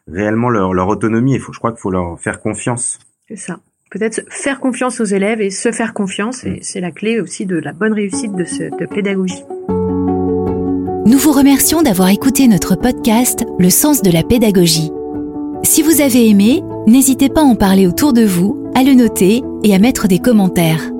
réellement 0.08 0.50
leur, 0.50 0.74
leur 0.74 0.88
autonomie. 0.88 1.36
Il 1.36 1.40
faut, 1.40 1.54
je 1.54 1.60
crois 1.60 1.72
qu'il 1.72 1.82
faut 1.82 1.92
leur 1.92 2.20
faire 2.20 2.42
confiance. 2.42 2.98
C'est 3.28 3.36
ça 3.36 3.60
peut-être 3.90 4.22
faire 4.30 4.60
confiance 4.60 5.00
aux 5.00 5.06
élèves 5.06 5.42
et 5.42 5.50
se 5.50 5.72
faire 5.72 5.94
confiance, 5.94 6.44
et 6.44 6.60
c'est 6.62 6.82
la 6.82 6.92
clé 6.92 7.20
aussi 7.20 7.46
de 7.46 7.58
la 7.58 7.74
bonne 7.74 7.94
réussite 7.94 8.34
de 8.34 8.44
cette 8.44 8.90
pédagogie. 8.90 9.44
Nous 11.06 11.18
vous 11.18 11.32
remercions 11.32 11.82
d'avoir 11.82 12.10
écouté 12.10 12.48
notre 12.48 12.76
podcast 12.76 13.46
Le 13.60 13.70
sens 13.70 14.02
de 14.02 14.12
la 14.12 14.24
pédagogie. 14.24 14.92
Si 15.64 15.82
vous 15.82 16.02
avez 16.02 16.30
aimé, 16.30 16.64
n'hésitez 16.86 17.30
pas 17.30 17.42
à 17.42 17.46
en 17.46 17.56
parler 17.56 17.88
autour 17.88 18.14
de 18.14 18.24
vous, 18.24 18.70
à 18.76 18.84
le 18.84 18.94
noter 18.94 19.42
et 19.64 19.74
à 19.74 19.80
mettre 19.80 20.08
des 20.08 20.20
commentaires. 20.20 20.92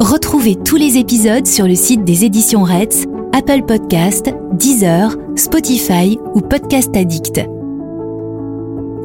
Retrouvez 0.00 0.56
tous 0.56 0.76
les 0.76 0.98
épisodes 0.98 1.46
sur 1.46 1.66
le 1.66 1.74
site 1.74 2.04
des 2.04 2.24
éditions 2.24 2.64
Reds, 2.64 3.06
Apple 3.32 3.62
Podcast, 3.62 4.30
Deezer, 4.52 5.16
Spotify 5.36 6.18
ou 6.34 6.40
Podcast 6.40 6.94
Addict. 6.94 7.40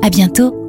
À 0.02 0.10
bientôt! 0.10 0.67